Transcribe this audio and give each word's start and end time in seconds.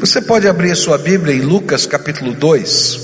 Você 0.00 0.20
pode 0.20 0.46
abrir 0.46 0.70
a 0.70 0.76
sua 0.76 0.98
Bíblia 0.98 1.34
em 1.34 1.40
Lucas 1.40 1.86
capítulo 1.86 2.32
2. 2.32 3.00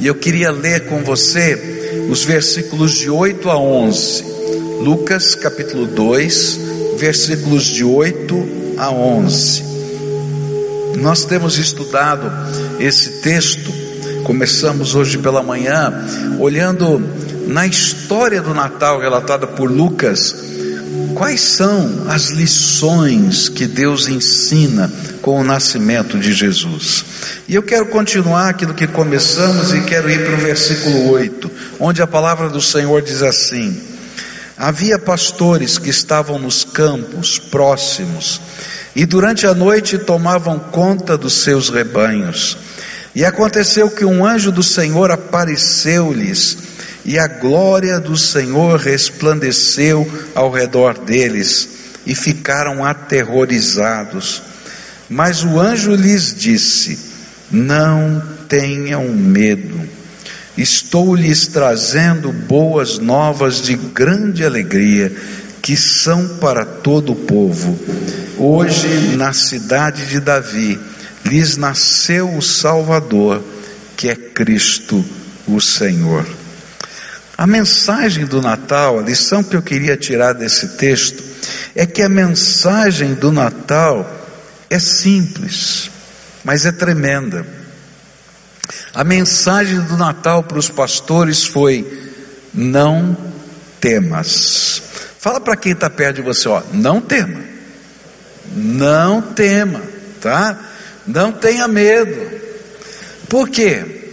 E 0.00 0.06
eu 0.06 0.14
queria 0.14 0.50
ler 0.50 0.86
com 0.86 1.02
você 1.02 2.06
os 2.10 2.24
versículos 2.24 2.92
de 2.92 3.08
8 3.08 3.50
a 3.50 3.56
11. 3.56 4.24
Lucas 4.80 5.34
capítulo 5.34 5.86
2, 5.86 6.58
versículos 6.96 7.64
de 7.64 7.84
8 7.84 8.48
a 8.78 8.90
11. 8.90 9.62
Nós 10.98 11.24
temos 11.24 11.58
estudado 11.58 12.30
esse 12.80 13.22
texto, 13.22 13.72
começamos 14.24 14.94
hoje 14.94 15.18
pela 15.18 15.42
manhã, 15.42 16.04
olhando 16.38 17.00
na 17.46 17.66
história 17.66 18.40
do 18.40 18.52
Natal 18.52 19.00
relatada 19.00 19.46
por 19.46 19.70
Lucas, 19.70 20.34
quais 21.22 21.40
são 21.40 22.06
as 22.08 22.30
lições 22.30 23.48
que 23.48 23.64
Deus 23.64 24.08
ensina 24.08 24.90
com 25.20 25.38
o 25.38 25.44
nascimento 25.44 26.18
de 26.18 26.32
Jesus. 26.32 27.04
E 27.46 27.54
eu 27.54 27.62
quero 27.62 27.86
continuar 27.86 28.48
aquilo 28.48 28.74
que 28.74 28.88
começamos 28.88 29.72
e 29.72 29.82
quero 29.82 30.10
ir 30.10 30.26
para 30.26 30.34
o 30.34 30.38
versículo 30.38 31.12
8, 31.12 31.48
onde 31.78 32.02
a 32.02 32.08
palavra 32.08 32.48
do 32.48 32.60
Senhor 32.60 33.00
diz 33.02 33.22
assim: 33.22 33.80
Havia 34.58 34.98
pastores 34.98 35.78
que 35.78 35.90
estavam 35.90 36.40
nos 36.40 36.64
campos 36.64 37.38
próximos 37.38 38.40
e 38.96 39.06
durante 39.06 39.46
a 39.46 39.54
noite 39.54 39.98
tomavam 39.98 40.58
conta 40.58 41.16
dos 41.16 41.34
seus 41.34 41.68
rebanhos. 41.68 42.58
E 43.14 43.24
aconteceu 43.24 43.88
que 43.88 44.04
um 44.04 44.26
anjo 44.26 44.50
do 44.50 44.64
Senhor 44.64 45.12
apareceu-lhes, 45.12 46.58
e 47.04 47.18
a 47.18 47.26
glória 47.26 47.98
do 47.98 48.16
Senhor 48.16 48.78
resplandeceu 48.78 50.08
ao 50.34 50.50
redor 50.50 50.98
deles, 50.98 51.68
e 52.06 52.14
ficaram 52.14 52.84
aterrorizados. 52.84 54.42
Mas 55.08 55.44
o 55.44 55.58
anjo 55.58 55.94
lhes 55.94 56.34
disse: 56.34 56.98
Não 57.50 58.22
tenham 58.48 59.08
medo, 59.08 59.80
estou 60.56 61.14
lhes 61.14 61.46
trazendo 61.46 62.32
boas 62.32 62.98
novas 62.98 63.60
de 63.62 63.74
grande 63.74 64.44
alegria, 64.44 65.12
que 65.60 65.76
são 65.76 66.38
para 66.40 66.64
todo 66.64 67.12
o 67.12 67.16
povo. 67.16 67.78
Hoje, 68.38 69.16
na 69.16 69.32
cidade 69.32 70.06
de 70.06 70.18
Davi, 70.18 70.78
lhes 71.24 71.56
nasceu 71.56 72.36
o 72.36 72.42
Salvador, 72.42 73.42
que 73.96 74.08
é 74.08 74.16
Cristo 74.16 75.04
o 75.46 75.60
Senhor. 75.60 76.41
A 77.42 77.46
mensagem 77.48 78.24
do 78.24 78.40
Natal, 78.40 79.00
a 79.00 79.02
lição 79.02 79.42
que 79.42 79.56
eu 79.56 79.62
queria 79.62 79.96
tirar 79.96 80.32
desse 80.32 80.76
texto, 80.76 81.24
é 81.74 81.84
que 81.84 82.00
a 82.00 82.08
mensagem 82.08 83.14
do 83.14 83.32
Natal 83.32 84.08
é 84.70 84.78
simples, 84.78 85.90
mas 86.44 86.66
é 86.66 86.70
tremenda. 86.70 87.44
A 88.94 89.02
mensagem 89.02 89.80
do 89.80 89.96
Natal 89.96 90.44
para 90.44 90.56
os 90.56 90.68
pastores 90.68 91.42
foi: 91.44 92.12
não 92.54 93.16
temas. 93.80 94.80
Fala 95.18 95.40
para 95.40 95.56
quem 95.56 95.72
está 95.72 95.90
perto 95.90 96.14
de 96.14 96.22
você, 96.22 96.48
ó, 96.48 96.62
não 96.72 97.00
tema. 97.00 97.40
Não 98.54 99.20
tema, 99.20 99.82
tá? 100.20 100.56
Não 101.04 101.32
tenha 101.32 101.66
medo. 101.66 102.40
Por 103.28 103.48
quê? 103.48 104.12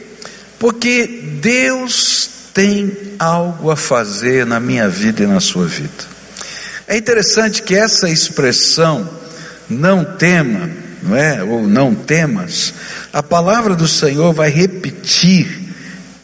Porque 0.58 1.38
Deus 1.40 2.39
tem 2.54 3.16
algo 3.18 3.72
a 3.72 3.76
fazer 3.76 4.46
na 4.46 4.60
minha 4.60 4.90
vida 4.90 5.24
e 5.24 5.28
na 5.28 5.40
sua 5.40 5.66
vida. 5.66 6.20
É 6.88 6.98
interessante 6.98 7.62
que 7.62 7.76
essa 7.76 8.10
expressão 8.10 9.08
não 9.70 10.04
tema, 10.04 10.70
não 11.04 11.16
é? 11.16 11.44
Ou 11.44 11.68
não 11.68 11.94
temas, 11.94 12.74
a 13.14 13.22
palavra 13.22 13.76
do 13.76 13.88
Senhor 13.88 14.34
vai 14.34 14.50
repetir 14.50 15.70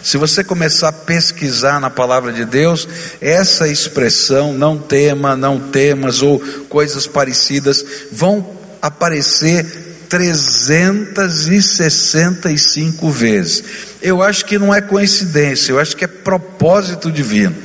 Se 0.02 0.16
você 0.16 0.42
começar 0.42 0.88
a 0.88 0.92
pesquisar 0.92 1.80
na 1.80 1.88
palavra 1.88 2.32
de 2.32 2.44
Deus, 2.44 2.88
essa 3.20 3.68
expressão, 3.68 4.52
não 4.52 4.76
tema, 4.76 5.36
não 5.36 5.60
temas, 5.60 6.22
ou 6.22 6.40
coisas 6.68 7.06
parecidas, 7.06 7.84
vão 8.10 8.44
aparecer 8.80 9.91
365 10.12 13.10
vezes. 13.10 13.64
Eu 14.02 14.22
acho 14.22 14.44
que 14.44 14.58
não 14.58 14.74
é 14.74 14.82
coincidência, 14.82 15.72
eu 15.72 15.78
acho 15.78 15.96
que 15.96 16.04
é 16.04 16.08
propósito 16.08 17.10
divino. 17.10 17.56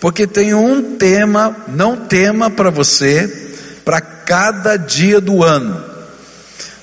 Porque 0.00 0.26
tem 0.26 0.52
um 0.52 0.96
tema, 0.96 1.56
não 1.66 1.96
tema 1.96 2.50
para 2.50 2.68
você, 2.68 3.54
para 3.86 4.02
cada 4.02 4.76
dia 4.76 5.18
do 5.18 5.42
ano. 5.42 5.82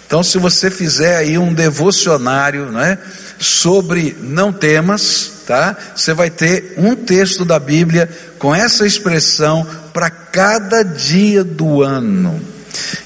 Então, 0.08 0.24
se 0.24 0.40
você 0.40 0.72
fizer 0.72 1.18
aí 1.18 1.38
um 1.38 1.54
devocionário, 1.54 2.72
né, 2.72 2.98
sobre 3.38 4.18
não 4.20 4.52
temas, 4.52 5.44
tá? 5.46 5.78
Você 5.96 6.16
vai 6.16 6.32
ter 6.32 6.74
um 6.78 6.96
texto 6.96 7.46
da 7.46 7.60
Bíblia 7.60 8.10
com 8.40 8.56
essa 8.56 8.88
expressão 8.88 9.68
para 9.94 10.10
cada 10.10 10.82
dia 10.82 11.44
do 11.44 11.84
ano. 11.84 12.51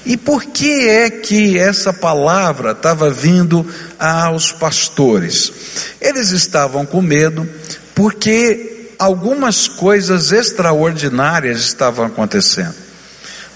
E 0.04 0.16
por 0.16 0.44
que 0.44 0.88
é 0.88 1.10
que 1.10 1.58
essa 1.58 1.92
palavra 1.92 2.70
estava 2.72 3.10
vindo 3.10 3.66
aos 3.98 4.52
pastores? 4.52 5.52
Eles 6.00 6.30
estavam 6.30 6.86
com 6.86 7.02
medo 7.02 7.48
porque 7.94 8.92
algumas 8.98 9.66
coisas 9.66 10.32
extraordinárias 10.32 11.60
estavam 11.60 12.06
acontecendo. 12.06 12.74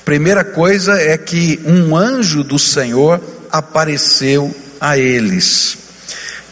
Primeira 0.05 0.43
coisa 0.43 1.01
é 1.01 1.17
que 1.17 1.61
um 1.65 1.97
anjo 1.97 2.43
do 2.43 2.59
Senhor 2.59 3.21
apareceu 3.51 4.55
a 4.81 4.99
eles. 4.99 5.79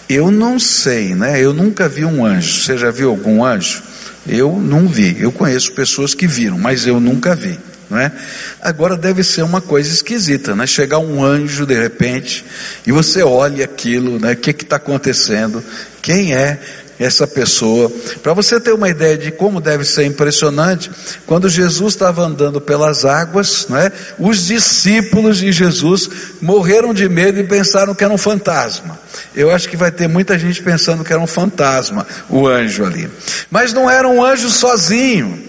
Eu 0.08 0.30
não 0.30 0.58
sei, 0.58 1.14
né? 1.14 1.41
Eu 1.41 1.52
nunca 1.52 1.88
vi 1.88 2.04
um 2.04 2.24
anjo. 2.24 2.62
Você 2.62 2.78
já 2.78 2.91
viu 2.91 3.10
algum 3.10 3.44
anjo? 3.44 3.82
Eu 4.26 4.52
não 4.56 4.86
vi. 4.86 5.20
Eu 5.20 5.32
conheço 5.32 5.72
pessoas 5.72 6.14
que 6.14 6.26
viram, 6.26 6.58
mas 6.58 6.86
eu 6.86 7.00
nunca 7.00 7.34
vi 7.34 7.58
não 7.91 7.99
é? 7.99 8.12
Agora 8.60 8.97
deve 8.97 9.22
ser 9.25 9.43
uma 9.43 9.60
coisa 9.60 9.93
esquisita, 9.93 10.54
né? 10.54 10.66
Chegar 10.66 10.99
um 10.99 11.25
anjo 11.25 11.65
de 11.65 11.75
repente 11.75 12.44
e 12.87 12.93
você 12.93 13.22
olha 13.22 13.65
aquilo, 13.65 14.19
né? 14.19 14.32
O 14.32 14.37
que 14.37 14.50
está 14.50 14.76
acontecendo? 14.76 15.65
Quem 16.03 16.34
é 16.34 16.59
essa 16.98 17.27
pessoa? 17.27 17.91
Para 18.22 18.34
você 18.34 18.60
ter 18.60 18.72
uma 18.72 18.88
ideia 18.88 19.16
de 19.16 19.31
como 19.31 19.60
deve 19.60 19.84
ser 19.84 20.04
impressionante, 20.04 20.91
quando 21.25 21.48
Jesus 21.48 21.94
estava 21.94 22.22
andando 22.22 22.60
pelas 22.60 23.04
águas, 23.04 23.66
não 23.69 23.78
é? 23.78 23.91
Os 24.19 24.47
discípulos 24.47 25.38
de 25.38 25.50
Jesus 25.53 26.10
morreram 26.43 26.93
de 26.93 27.09
medo 27.09 27.38
e 27.41 27.44
pensaram 27.44 27.94
que 27.94 28.04
era 28.04 28.12
um 28.12 28.19
fantasma. 28.19 28.98
Eu 29.34 29.50
acho 29.50 29.69
que 29.69 29.77
vai 29.77 29.91
ter 29.91 30.09
muita 30.09 30.38
gente 30.38 30.62
pensando 30.62 31.04
que 31.04 31.12
era 31.12 31.22
um 31.22 31.27
fantasma, 31.27 32.06
o 32.28 32.47
anjo 32.47 32.84
ali. 32.84 33.09
Mas 33.50 33.72
não 33.72 33.88
era 33.88 34.06
um 34.06 34.22
anjo 34.22 34.50
sozinho, 34.50 35.43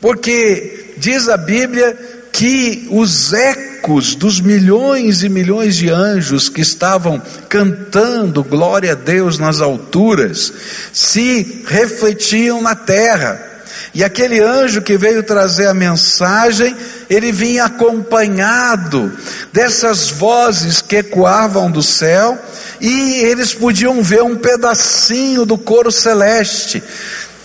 porque 0.00 0.81
diz 0.96 1.28
a 1.28 1.36
Bíblia 1.36 1.96
que 2.32 2.88
os 2.90 3.32
ecos 3.32 4.14
dos 4.14 4.40
milhões 4.40 5.22
e 5.22 5.28
milhões 5.28 5.76
de 5.76 5.90
anjos 5.90 6.48
que 6.48 6.62
estavam 6.62 7.20
cantando 7.48 8.42
glória 8.42 8.92
a 8.92 8.96
Deus 8.96 9.38
nas 9.38 9.60
alturas 9.60 10.52
se 10.92 11.62
refletiam 11.66 12.62
na 12.62 12.74
terra. 12.74 13.50
E 13.94 14.02
aquele 14.02 14.40
anjo 14.40 14.80
que 14.80 14.96
veio 14.96 15.22
trazer 15.22 15.66
a 15.66 15.74
mensagem, 15.74 16.74
ele 17.10 17.30
vinha 17.30 17.66
acompanhado 17.66 19.12
dessas 19.52 20.08
vozes 20.08 20.80
que 20.80 20.96
ecoavam 20.96 21.70
do 21.70 21.82
céu, 21.82 22.38
e 22.80 23.16
eles 23.24 23.52
podiam 23.52 24.02
ver 24.02 24.22
um 24.22 24.36
pedacinho 24.36 25.44
do 25.44 25.58
coro 25.58 25.92
celeste. 25.92 26.82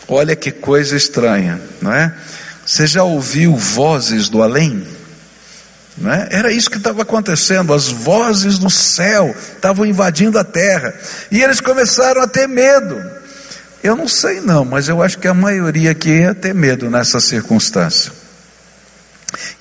Olha 0.08 0.36
que 0.36 0.52
coisa 0.52 0.96
estranha, 0.96 1.60
não 1.82 1.94
é? 1.94 2.14
Você 2.68 2.86
já 2.86 3.02
ouviu 3.02 3.56
vozes 3.56 4.28
do 4.28 4.44
além? 4.44 4.86
É? 6.06 6.36
Era 6.38 6.52
isso 6.52 6.70
que 6.70 6.76
estava 6.76 7.02
acontecendo, 7.02 7.74
as 7.74 7.88
vozes 7.88 8.60
do 8.60 8.70
céu 8.70 9.34
estavam 9.56 9.86
invadindo 9.86 10.38
a 10.38 10.44
terra, 10.44 10.94
e 11.32 11.42
eles 11.42 11.62
começaram 11.62 12.22
a 12.22 12.28
ter 12.28 12.46
medo. 12.46 13.02
Eu 13.82 13.96
não 13.96 14.06
sei 14.06 14.42
não, 14.42 14.66
mas 14.66 14.90
eu 14.90 15.02
acho 15.02 15.18
que 15.18 15.30
a 15.30 15.34
maioria 15.34 15.92
aqui 15.92 16.10
ia 16.10 16.36
ter 16.36 16.54
medo 16.54 16.90
nessa 16.90 17.22
circunstância. 17.22 18.12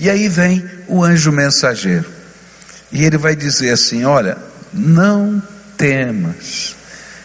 E 0.01 0.11
aí 0.11 0.29
vem 0.29 0.69
o 0.89 1.05
anjo 1.05 1.31
mensageiro, 1.31 2.11
e 2.91 3.05
ele 3.05 3.17
vai 3.17 3.37
dizer 3.37 3.71
assim: 3.71 4.05
Olha, 4.05 4.37
não 4.73 5.41
temas, 5.77 6.75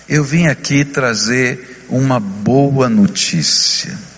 eu 0.07 0.24
vim 0.24 0.45
aqui 0.45 0.86
trazer 0.86 1.86
uma 1.89 2.19
boa 2.19 2.88
notícia. 2.88 4.11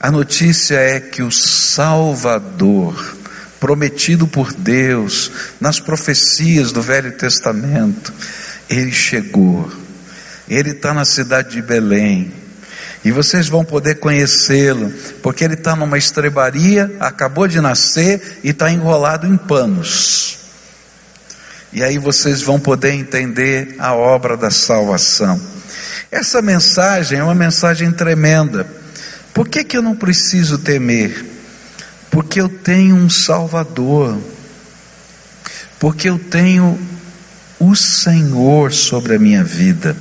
A 0.00 0.12
notícia 0.12 0.76
é 0.76 1.00
que 1.00 1.22
o 1.22 1.30
Salvador, 1.30 3.16
prometido 3.58 4.28
por 4.28 4.52
Deus 4.52 5.30
nas 5.60 5.80
profecias 5.80 6.70
do 6.70 6.80
Velho 6.80 7.12
Testamento, 7.12 8.12
ele 8.70 8.92
chegou. 8.92 9.68
Ele 10.48 10.70
está 10.70 10.94
na 10.94 11.04
cidade 11.04 11.50
de 11.50 11.62
Belém. 11.62 12.32
E 13.04 13.10
vocês 13.10 13.48
vão 13.48 13.64
poder 13.64 13.96
conhecê-lo, 13.96 14.92
porque 15.22 15.42
ele 15.42 15.54
está 15.54 15.74
numa 15.74 15.98
estrebaria, 15.98 16.94
acabou 17.00 17.48
de 17.48 17.60
nascer 17.60 18.38
e 18.44 18.50
está 18.50 18.70
enrolado 18.70 19.26
em 19.26 19.36
panos. 19.36 20.38
E 21.72 21.82
aí 21.82 21.98
vocês 21.98 22.40
vão 22.40 22.58
poder 22.60 22.92
entender 22.92 23.74
a 23.78 23.94
obra 23.94 24.36
da 24.36 24.50
salvação. 24.50 25.40
Essa 26.10 26.40
mensagem 26.40 27.18
é 27.18 27.24
uma 27.24 27.34
mensagem 27.34 27.90
tremenda. 27.92 28.66
Por 29.32 29.48
que, 29.48 29.62
que 29.64 29.76
eu 29.76 29.82
não 29.82 29.94
preciso 29.94 30.58
temer? 30.58 31.24
Porque 32.10 32.40
eu 32.40 32.48
tenho 32.48 32.96
um 32.96 33.08
Salvador. 33.08 34.18
Porque 35.78 36.08
eu 36.08 36.18
tenho 36.18 36.78
o 37.58 37.74
Senhor 37.74 38.72
sobre 38.72 39.16
a 39.16 39.18
minha 39.18 39.44
vida. 39.44 39.96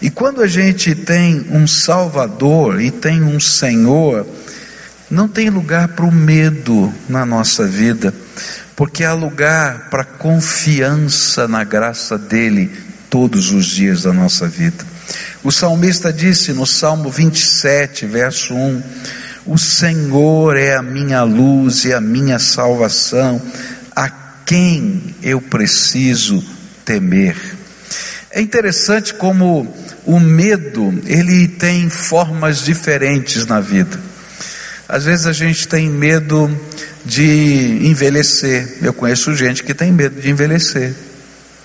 E 0.00 0.10
quando 0.10 0.42
a 0.42 0.46
gente 0.46 0.94
tem 0.94 1.46
um 1.50 1.66
Salvador 1.66 2.80
e 2.80 2.90
tem 2.90 3.22
um 3.22 3.40
Senhor, 3.40 4.26
não 5.10 5.28
tem 5.28 5.48
lugar 5.50 5.88
para 5.88 6.04
o 6.04 6.12
medo 6.12 6.92
na 7.08 7.24
nossa 7.24 7.66
vida, 7.66 8.12
porque 8.74 9.04
há 9.04 9.14
lugar 9.14 9.88
para 9.90 10.04
confiança 10.04 11.46
na 11.46 11.62
graça 11.64 12.18
dEle 12.18 12.70
todos 13.08 13.52
os 13.52 13.66
dias 13.66 14.02
da 14.02 14.12
nossa 14.12 14.48
vida. 14.48 14.84
O 15.42 15.50
salmista 15.52 16.12
disse 16.12 16.52
no 16.52 16.66
Salmo 16.66 17.10
27, 17.10 18.06
verso 18.06 18.54
1: 18.54 18.82
O 19.46 19.58
Senhor 19.58 20.56
é 20.56 20.74
a 20.74 20.82
minha 20.82 21.22
luz 21.22 21.84
e 21.84 21.92
a 21.92 22.00
minha 22.00 22.38
salvação, 22.38 23.40
a 23.94 24.08
quem 24.46 25.14
eu 25.22 25.40
preciso 25.40 26.42
temer. 26.84 27.36
É 28.30 28.40
interessante 28.40 29.14
como 29.14 29.72
o 30.04 30.18
medo, 30.18 30.92
ele 31.06 31.48
tem 31.48 31.88
formas 31.88 32.64
diferentes 32.64 33.46
na 33.46 33.60
vida. 33.60 33.98
Às 34.88 35.04
vezes 35.04 35.26
a 35.26 35.32
gente 35.32 35.66
tem 35.66 35.88
medo 35.88 36.50
de 37.04 37.80
envelhecer. 37.82 38.78
Eu 38.82 38.92
conheço 38.92 39.34
gente 39.34 39.62
que 39.62 39.72
tem 39.72 39.92
medo 39.92 40.20
de 40.20 40.30
envelhecer, 40.30 40.94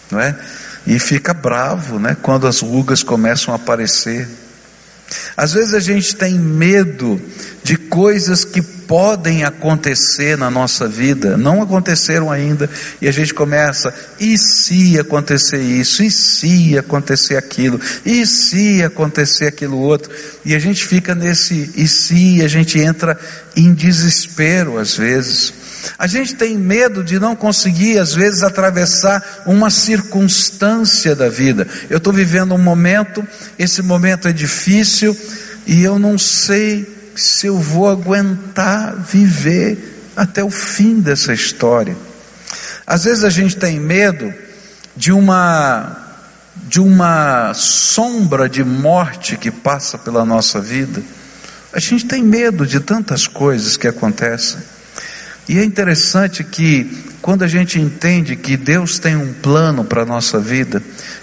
não 0.10 0.20
é? 0.20 0.36
E 0.86 0.98
fica 1.00 1.34
bravo, 1.34 2.00
né, 2.00 2.16
quando 2.22 2.48
as 2.48 2.60
rugas 2.62 3.04
começam 3.04 3.54
a 3.54 3.58
aparecer. 3.58 4.28
Às 5.36 5.54
vezes 5.54 5.74
a 5.74 5.80
gente 5.80 6.16
tem 6.16 6.34
medo 6.34 7.20
de 7.64 7.76
coisas 7.78 8.44
que 8.46 8.62
podem 8.62 9.44
acontecer 9.44 10.38
na 10.38 10.50
nossa 10.50 10.88
vida, 10.88 11.38
não 11.38 11.62
aconteceram 11.62 12.32
ainda, 12.32 12.68
e 13.00 13.08
a 13.08 13.12
gente 13.12 13.34
começa, 13.34 13.94
e 14.20 14.38
se 14.38 14.98
acontecer 14.98 15.62
isso, 15.62 16.02
e 16.02 16.10
se 16.10 16.78
acontecer 16.78 17.38
aquilo, 17.38 17.80
e 18.04 18.26
se 18.26 18.82
acontecer 18.82 19.46
aquilo 19.46 19.78
outro, 19.78 20.12
e 20.44 20.56
a 20.56 20.60
gente 20.60 20.86
fica 20.86 21.14
nesse 21.14 21.72
e 21.76 21.88
se, 21.88 22.42
a 22.44 22.48
gente 22.48 22.80
entra 22.80 23.18
em 23.56 23.74
desespero 23.74 24.80
às 24.80 24.96
vezes. 24.96 25.54
A 25.98 26.08
gente 26.08 26.36
tem 26.36 26.58
medo 26.58 27.04
de 27.04 27.20
não 27.20 27.36
conseguir, 27.36 27.98
às 27.98 28.14
vezes, 28.14 28.44
atravessar 28.44 29.44
uma 29.46 29.70
circunstância 29.70 31.16
da 31.16 31.30
vida. 31.30 31.68
Eu 31.90 31.98
estou 31.98 32.14
vivendo 32.14 32.54
um 32.54 32.58
momento, 32.58 33.26
esse 33.58 33.82
momento 33.82 34.28
é 34.28 34.34
difícil, 34.34 35.16
e 35.66 35.84
eu 35.84 36.00
não 36.00 36.18
sei 36.18 37.12
se 37.16 37.48
eu 37.48 37.58
vou 37.58 37.90
aguentar 37.90 38.96
viver 38.96 40.12
até 40.16 40.44
o 40.44 40.50
fim 40.50 41.00
dessa 41.00 41.34
história. 41.34 41.96
Às 42.86 43.04
vezes 43.04 43.24
a 43.24 43.30
gente 43.30 43.56
tem 43.56 43.80
medo 43.80 44.34
de 44.96 45.12
uma 45.12 46.06
de 46.68 46.80
uma 46.80 47.54
sombra 47.54 48.50
de 48.50 48.64
morte 48.64 49.38
que 49.38 49.50
passa 49.50 49.98
pela 49.98 50.26
nossa 50.26 50.60
vida. 50.60 51.02
A 51.72 51.80
gente 51.80 52.06
tem 52.06 52.22
medo 52.22 52.66
de 52.66 52.80
tantas 52.80 53.28
coisas 53.28 53.78
que 53.78 53.88
acontecem. 53.88 54.60
E 55.50 55.58
é 55.58 55.64
interessante 55.64 56.44
que 56.44 56.86
quando 57.24 57.42
a 57.42 57.48
gente 57.48 57.80
entende 57.80 58.36
que 58.36 58.56
Deus 58.56 59.00
tem 59.00 59.16
um 59.16 59.34
plano 59.34 59.84
para 59.84 60.04
a 60.04 60.06
nossa 60.06 60.40
vida, 60.40 60.80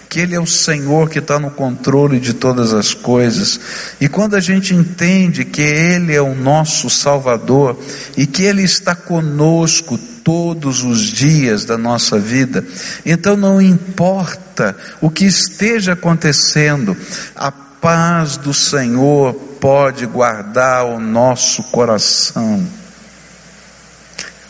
que 0.08 0.19
Ele 0.19 0.34
é 0.34 0.40
o 0.40 0.44
Senhor 0.44 1.08
que 1.08 1.20
está 1.20 1.38
no 1.38 1.49
controle 1.49 2.19
de 2.19 2.34
todas 2.34 2.75
as 2.75 2.93
coisas, 2.93 3.61
e 4.00 4.08
quando 4.08 4.34
a 4.34 4.40
gente 4.40 4.75
entende 4.75 5.44
que 5.44 5.62
Ele 5.62 6.12
é 6.12 6.20
o 6.20 6.34
nosso 6.34 6.90
Salvador 6.90 7.81
e 8.17 8.26
que 8.26 8.43
Ele 8.43 8.62
está 8.62 8.96
conosco 8.96 9.96
todos 10.25 10.82
os 10.82 11.02
dias 11.02 11.64
da 11.64 11.79
nossa 11.79 12.19
vida, 12.19 12.67
então 13.05 13.37
não 13.37 13.62
importa 13.62 14.76
o 15.00 15.08
que 15.08 15.25
esteja 15.25 15.93
acontecendo, 15.93 16.96
a 17.37 17.52
paz 17.52 18.37
do 18.37 18.52
Senhor 18.52 19.34
pode 19.61 20.05
guardar 20.05 20.84
o 20.84 20.99
nosso 20.99 21.62
coração. 21.70 22.86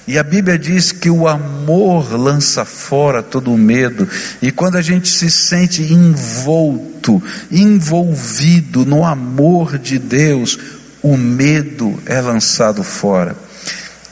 E 0.06 0.18
a 0.18 0.22
Bíblia 0.22 0.56
diz 0.56 0.92
que 0.92 1.10
o 1.10 1.26
amor 1.26 2.12
lança 2.12 2.64
fora 2.64 3.22
todo 3.22 3.52
o 3.52 3.58
medo. 3.58 4.08
E 4.40 4.52
quando 4.52 4.76
a 4.76 4.82
gente 4.82 5.08
se 5.08 5.28
sente 5.28 5.82
envolto, 5.82 7.20
envolvido 7.50 8.86
no 8.86 9.04
amor 9.04 9.78
de 9.78 9.98
Deus, 9.98 10.58
o 11.02 11.16
medo 11.16 12.00
é 12.06 12.20
lançado 12.20 12.84
fora. 12.84 13.36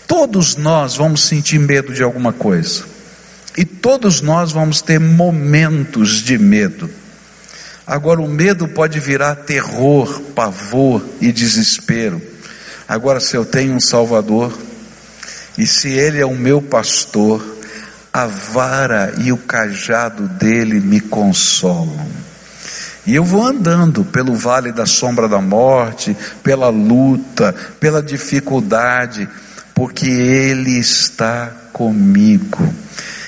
Todos 0.07 0.57
nós 0.57 0.97
vamos 0.97 1.23
sentir 1.23 1.61
medo 1.61 1.93
de 1.93 2.03
alguma 2.03 2.33
coisa. 2.33 2.85
E 3.57 3.65
todos 3.65 4.21
nós 4.21 4.51
vamos 4.51 4.83
ter 4.83 4.99
momentos 4.99 6.23
de 6.23 6.37
medo. 6.37 6.91
Agora, 7.87 8.21
o 8.21 8.29
medo 8.29 8.67
pode 8.67 8.99
virar 8.99 9.37
terror, 9.37 10.21
pavor 10.35 11.05
e 11.21 11.31
desespero. 11.31 12.21
Agora, 12.89 13.21
se 13.21 13.37
eu 13.37 13.45
tenho 13.45 13.75
um 13.75 13.81
Salvador, 13.81 14.53
e 15.57 15.67
se 15.67 15.89
ele 15.89 16.21
é 16.21 16.27
o 16.27 16.35
meu 16.35 16.61
pastor, 16.61 17.43
a 18.13 18.27
vara 18.27 19.15
e 19.19 19.33
o 19.33 19.37
cajado 19.37 20.29
dele 20.29 20.81
me 20.81 21.01
consolam. 21.01 22.07
E 23.07 23.15
eu 23.15 23.25
vou 23.25 23.45
andando 23.45 24.05
pelo 24.05 24.35
vale 24.35 24.73
da 24.73 24.87
sombra 24.87 25.29
da 25.29 25.41
morte, 25.41 26.17
pela 26.43 26.71
luta, 26.71 27.55
pela 27.79 28.03
dificuldade, 28.03 29.29
porque 29.75 30.09
Ele 30.09 30.79
está 30.79 31.53
comigo. 31.73 32.73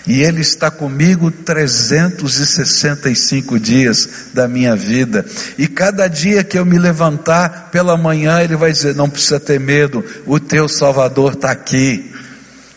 E 0.06 0.22
Ele 0.22 0.40
está 0.40 0.70
comigo 0.70 1.30
365 1.30 3.58
dias 3.58 4.08
da 4.32 4.48
minha 4.48 4.74
vida. 4.76 5.26
E 5.58 5.68
cada 5.68 6.08
dia 6.08 6.42
que 6.44 6.58
eu 6.58 6.64
me 6.64 6.78
levantar 6.78 7.68
pela 7.70 7.98
manhã, 7.98 8.40
Ele 8.40 8.56
vai 8.56 8.72
dizer: 8.72 8.94
Não 8.94 9.10
precisa 9.10 9.40
ter 9.40 9.60
medo, 9.60 10.02
o 10.24 10.40
teu 10.40 10.68
Salvador 10.68 11.34
está 11.34 11.50
aqui. 11.50 12.15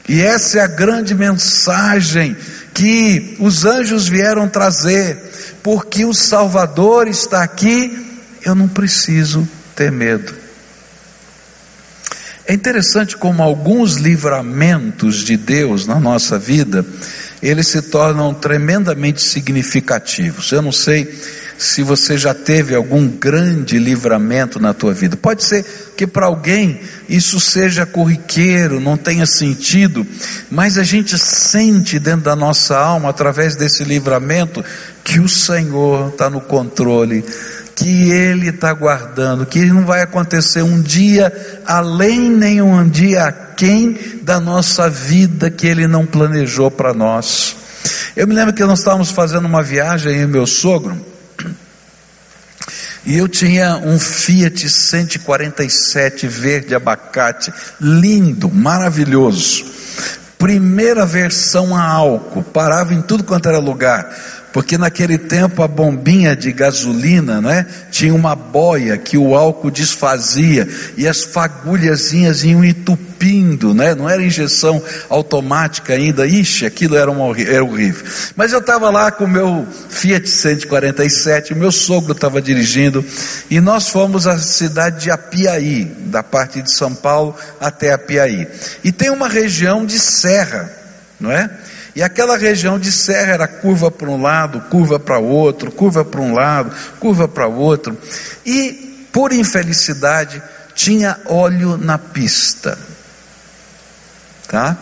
E 0.10 0.24
essa 0.24 0.58
é 0.58 0.62
a 0.62 0.68
grande 0.68 1.14
mensagem 1.14 2.36
que 2.74 3.38
os 3.40 3.64
anjos 3.64 4.08
vieram 4.08 4.50
trazer, 4.50 5.16
porque 5.62 6.04
o 6.04 6.16
Salvador 6.16 7.08
está 7.08 7.44
aqui, 7.44 8.20
eu 8.44 8.56
não 8.56 8.68
preciso 8.68 9.48
ter 9.76 9.92
medo. 9.92 10.34
É 12.48 12.56
interessante 12.56 13.16
como 13.16 13.44
alguns 13.44 13.98
livramentos 13.98 15.18
de 15.18 15.38
Deus 15.38 15.86
na 15.86 16.00
nossa 16.00 16.40
vida, 16.40 16.84
eles 17.40 17.68
se 17.68 17.80
tornam 17.80 18.34
tremendamente 18.34 19.22
significativos. 19.22 20.52
Eu 20.52 20.64
não 20.64 20.72
sei 20.72 21.08
se 21.60 21.84
você 21.84 22.18
já 22.18 22.34
teve 22.34 22.74
algum 22.74 23.06
grande 23.06 23.78
livramento 23.78 24.62
na 24.62 24.74
tua 24.74 24.94
vida. 24.94 25.18
Pode 25.18 25.44
ser 25.44 25.66
que 25.98 26.08
para 26.08 26.26
alguém 26.26 26.80
isso 27.10 27.38
seja 27.38 27.86
corriqueiro, 27.86 28.80
não 28.80 28.96
tenha 28.96 29.26
sentido, 29.26 30.08
mas 30.50 30.78
a 30.78 30.84
gente 30.84 31.20
sente 31.20 32.00
dentro 32.00 32.22
da 32.22 32.36
nossa 32.36 32.78
alma, 32.78 33.10
através 33.10 33.58
desse 33.58 33.84
livramento, 33.84 34.64
que 35.04 35.20
o 35.20 35.28
Senhor 35.28 36.08
está 36.08 36.30
no 36.30 36.40
controle, 36.40 37.26
que 37.76 38.10
Ele 38.10 38.52
está 38.52 38.72
guardando, 38.72 39.46
que 39.46 39.66
não 39.66 39.84
vai 39.84 40.02
acontecer 40.02 40.62
um 40.62 40.82
dia 40.82 41.62
além 41.66 42.30
nem 42.30 42.62
um 42.62 42.88
dia 42.88 43.26
aquém 43.26 44.00
da 44.22 44.40
nossa 44.40 44.90
vida 44.90 45.52
que 45.52 45.68
Ele 45.68 45.88
não 45.88 46.06
planejou 46.06 46.72
para 46.72 46.94
nós. 46.94 47.58
Eu 48.16 48.26
me 48.26 48.34
lembro 48.34 48.54
que 48.54 48.64
nós 48.64 48.80
estávamos 48.80 49.12
fazendo 49.12 49.46
uma 49.46 49.62
viagem, 49.62 50.22
e 50.22 50.26
meu 50.26 50.48
sogro, 50.48 51.09
e 53.10 53.18
eu 53.18 53.28
tinha 53.28 53.76
um 53.78 53.98
Fiat 53.98 54.70
147 54.70 56.28
verde 56.28 56.76
abacate, 56.76 57.52
lindo, 57.82 58.52
maravilhoso. 58.52 59.66
Primeira 60.38 61.08
versão 61.08 61.76
a 61.76 61.82
álcool, 61.82 62.44
parava 62.44 62.94
em 62.94 63.02
tudo 63.02 63.24
quanto 63.24 63.50
era 63.50 63.58
lugar. 63.58 64.08
Porque 64.52 64.78
naquele 64.78 65.18
tempo 65.18 65.62
a 65.62 65.68
bombinha 65.68 66.36
de 66.36 66.52
gasolina, 66.52 67.40
não 67.40 67.50
é? 67.50 67.66
Tinha 67.92 68.14
uma 68.14 68.36
boia 68.36 68.98
que 68.98 69.18
o 69.18 69.36
álcool 69.36 69.70
desfazia 69.70 70.68
e 70.98 71.08
as 71.08 71.24
fagulhazinhas 71.24 72.44
iam 72.44 72.64
entupindo, 72.64 73.74
né? 73.74 73.94
Não 73.94 74.10
era 74.10 74.24
injeção 74.24 74.82
automática 75.10 75.94
ainda. 75.94 76.26
Ixi, 76.26 76.66
aquilo 76.66 76.96
era, 76.96 77.12
uma, 77.12 77.40
era 77.40 77.64
horrível. 77.64 78.06
Mas 78.36 78.52
eu 78.52 78.60
estava 78.60 78.90
lá 78.90 79.12
com 79.12 79.26
o 79.26 79.28
meu 79.28 79.68
Fiat 79.90 80.28
147, 80.28 81.54
o 81.54 81.58
meu 81.58 81.72
sogro 81.72 82.14
estava 82.14 82.42
dirigindo 82.42 83.06
e 83.50 83.60
nós 83.60 83.90
fomos 83.90 84.26
à 84.26 84.38
cidade 84.40 85.04
de 85.04 85.12
Apiaí, 85.12 85.86
da 85.86 86.24
parte 86.24 86.62
de 86.62 86.74
São 86.74 86.96
Paulo 86.96 87.36
até 87.60 87.94
Apiaí. 87.94 88.48
E 88.84 88.92
tem 88.92 89.12
uma 89.12 89.28
região 89.28 89.86
de 89.86 90.00
serra, 90.00 90.72
não 91.20 91.32
é? 91.32 91.50
E 91.96 92.04
aquela 92.04 92.38
região 92.38 92.78
de 92.78 92.92
serra 92.92 93.34
era 93.34 93.48
curva 93.48 93.90
para 93.90 94.10
um 94.10 94.22
lado, 94.22 94.62
curva 94.70 95.00
para 95.00 95.18
outro, 95.18 95.72
curva 95.72 96.06
para 96.06 96.22
um 96.22 96.34
lado, 96.34 96.76
curva 97.00 97.28
para 97.28 97.48
outro. 97.48 97.98
E, 98.46 99.08
por 99.12 99.34
infelicidade, 99.34 100.42
tinha 100.76 101.20
óleo 101.26 101.78
na 101.78 101.98
pista. 101.98 102.78
Tá? 104.48 104.78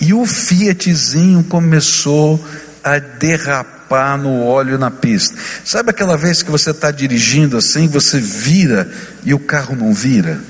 E 0.00 0.12
o 0.12 0.24
Fiatzinho 0.26 1.44
começou 1.44 2.42
a 2.82 2.98
derrapar 2.98 4.16
no 4.16 4.44
óleo 4.44 4.78
na 4.78 4.90
pista. 4.90 5.36
Sabe 5.64 5.90
aquela 5.90 6.16
vez 6.16 6.42
que 6.42 6.50
você 6.50 6.70
está 6.70 6.90
dirigindo 6.90 7.56
assim, 7.56 7.88
você 7.88 8.20
vira 8.20 8.90
e 9.24 9.34
o 9.34 9.38
carro 9.38 9.74
não 9.74 9.92
vira? 9.92 10.40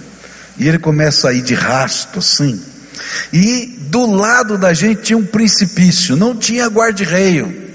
E 0.59 0.69
ele 0.69 0.79
começa 0.79 1.29
a 1.29 1.33
ir 1.33 1.43
de 1.43 1.55
rasto 1.55 2.19
assim. 2.19 2.63
E 3.33 3.67
do 3.89 4.07
lado 4.07 4.59
da 4.59 4.73
gente 4.73 5.03
tinha 5.03 5.19
um 5.19 5.25
precipício, 5.25 6.17
não 6.17 6.37
tinha 6.37 6.67
guarda-reio. 6.67 7.67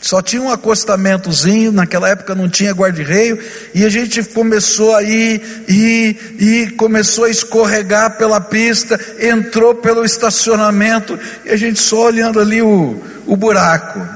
Só 0.00 0.22
tinha 0.22 0.40
um 0.40 0.52
acostamentozinho, 0.52 1.72
naquela 1.72 2.08
época 2.08 2.34
não 2.34 2.48
tinha 2.48 2.72
guarda-reio, 2.72 3.38
e 3.74 3.84
a 3.84 3.88
gente 3.88 4.22
começou 4.22 4.94
a 4.94 5.02
ir, 5.02 5.64
e, 5.68 6.16
e 6.38 6.70
começou 6.76 7.24
a 7.24 7.30
escorregar 7.30 8.16
pela 8.16 8.40
pista, 8.40 9.00
entrou 9.18 9.74
pelo 9.74 10.04
estacionamento, 10.04 11.18
e 11.44 11.50
a 11.50 11.56
gente 11.56 11.80
só 11.80 12.04
olhando 12.06 12.38
ali 12.38 12.62
o, 12.62 13.02
o 13.26 13.36
buraco. 13.36 14.15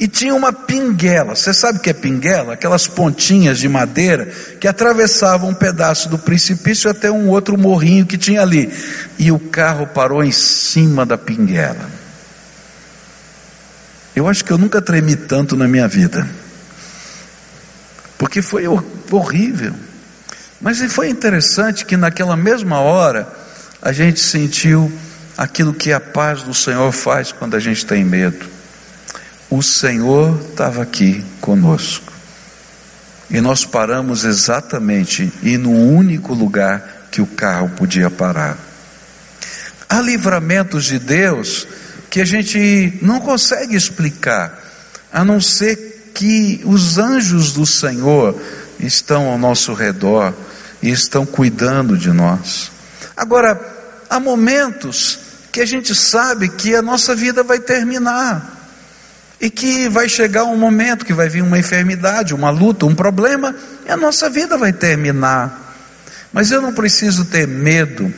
E 0.00 0.06
tinha 0.06 0.34
uma 0.34 0.52
pinguela. 0.52 1.34
Você 1.34 1.52
sabe 1.52 1.78
o 1.78 1.82
que 1.82 1.90
é 1.90 1.92
pinguela? 1.92 2.52
Aquelas 2.54 2.86
pontinhas 2.86 3.58
de 3.58 3.68
madeira 3.68 4.26
que 4.60 4.68
atravessavam 4.68 5.50
um 5.50 5.54
pedaço 5.54 6.08
do 6.08 6.16
precipício 6.16 6.88
até 6.88 7.10
um 7.10 7.28
outro 7.28 7.58
morrinho 7.58 8.06
que 8.06 8.16
tinha 8.16 8.42
ali. 8.42 8.72
E 9.18 9.32
o 9.32 9.40
carro 9.40 9.88
parou 9.88 10.22
em 10.22 10.30
cima 10.30 11.04
da 11.04 11.18
pinguela. 11.18 11.90
Eu 14.14 14.28
acho 14.28 14.44
que 14.44 14.52
eu 14.52 14.58
nunca 14.58 14.80
tremi 14.80 15.16
tanto 15.16 15.56
na 15.56 15.66
minha 15.66 15.88
vida. 15.88 16.28
Porque 18.16 18.40
foi 18.40 18.64
horrível. 19.10 19.74
Mas 20.60 20.80
foi 20.92 21.08
interessante 21.08 21.84
que 21.84 21.96
naquela 21.96 22.36
mesma 22.36 22.80
hora 22.80 23.28
a 23.82 23.90
gente 23.90 24.20
sentiu 24.20 24.92
aquilo 25.36 25.74
que 25.74 25.92
a 25.92 26.00
paz 26.00 26.42
do 26.42 26.54
Senhor 26.54 26.90
faz 26.92 27.32
quando 27.32 27.56
a 27.56 27.60
gente 27.60 27.84
tem 27.84 28.04
medo 28.04 28.57
o 29.50 29.62
Senhor 29.62 30.38
estava 30.50 30.82
aqui 30.82 31.24
conosco. 31.40 32.12
E 33.30 33.40
nós 33.40 33.64
paramos 33.64 34.24
exatamente 34.24 35.32
e 35.42 35.58
no 35.58 35.70
único 35.70 36.34
lugar 36.34 37.08
que 37.10 37.20
o 37.20 37.26
carro 37.26 37.70
podia 37.70 38.10
parar. 38.10 38.56
Há 39.88 40.00
livramentos 40.00 40.84
de 40.84 40.98
Deus 40.98 41.66
que 42.10 42.20
a 42.20 42.24
gente 42.24 42.98
não 43.02 43.20
consegue 43.20 43.74
explicar, 43.74 44.58
a 45.12 45.24
não 45.24 45.40
ser 45.40 46.12
que 46.14 46.60
os 46.64 46.98
anjos 46.98 47.52
do 47.52 47.66
Senhor 47.66 48.38
estão 48.80 49.28
ao 49.28 49.38
nosso 49.38 49.72
redor 49.72 50.34
e 50.82 50.90
estão 50.90 51.26
cuidando 51.26 51.96
de 51.96 52.10
nós. 52.12 52.70
Agora, 53.16 53.60
há 54.08 54.18
momentos 54.18 55.18
que 55.52 55.60
a 55.60 55.66
gente 55.66 55.94
sabe 55.94 56.48
que 56.48 56.74
a 56.74 56.82
nossa 56.82 57.14
vida 57.14 57.42
vai 57.42 57.58
terminar. 57.58 58.57
E 59.40 59.48
que 59.48 59.88
vai 59.88 60.08
chegar 60.08 60.44
um 60.44 60.56
momento 60.56 61.04
que 61.04 61.12
vai 61.12 61.28
vir 61.28 61.42
uma 61.42 61.58
enfermidade, 61.58 62.34
uma 62.34 62.50
luta, 62.50 62.86
um 62.86 62.94
problema, 62.94 63.54
e 63.86 63.90
a 63.90 63.96
nossa 63.96 64.28
vida 64.28 64.56
vai 64.56 64.72
terminar. 64.72 65.76
Mas 66.32 66.50
eu 66.50 66.60
não 66.60 66.72
preciso 66.72 67.24
ter 67.24 67.46
medo, 67.46 68.12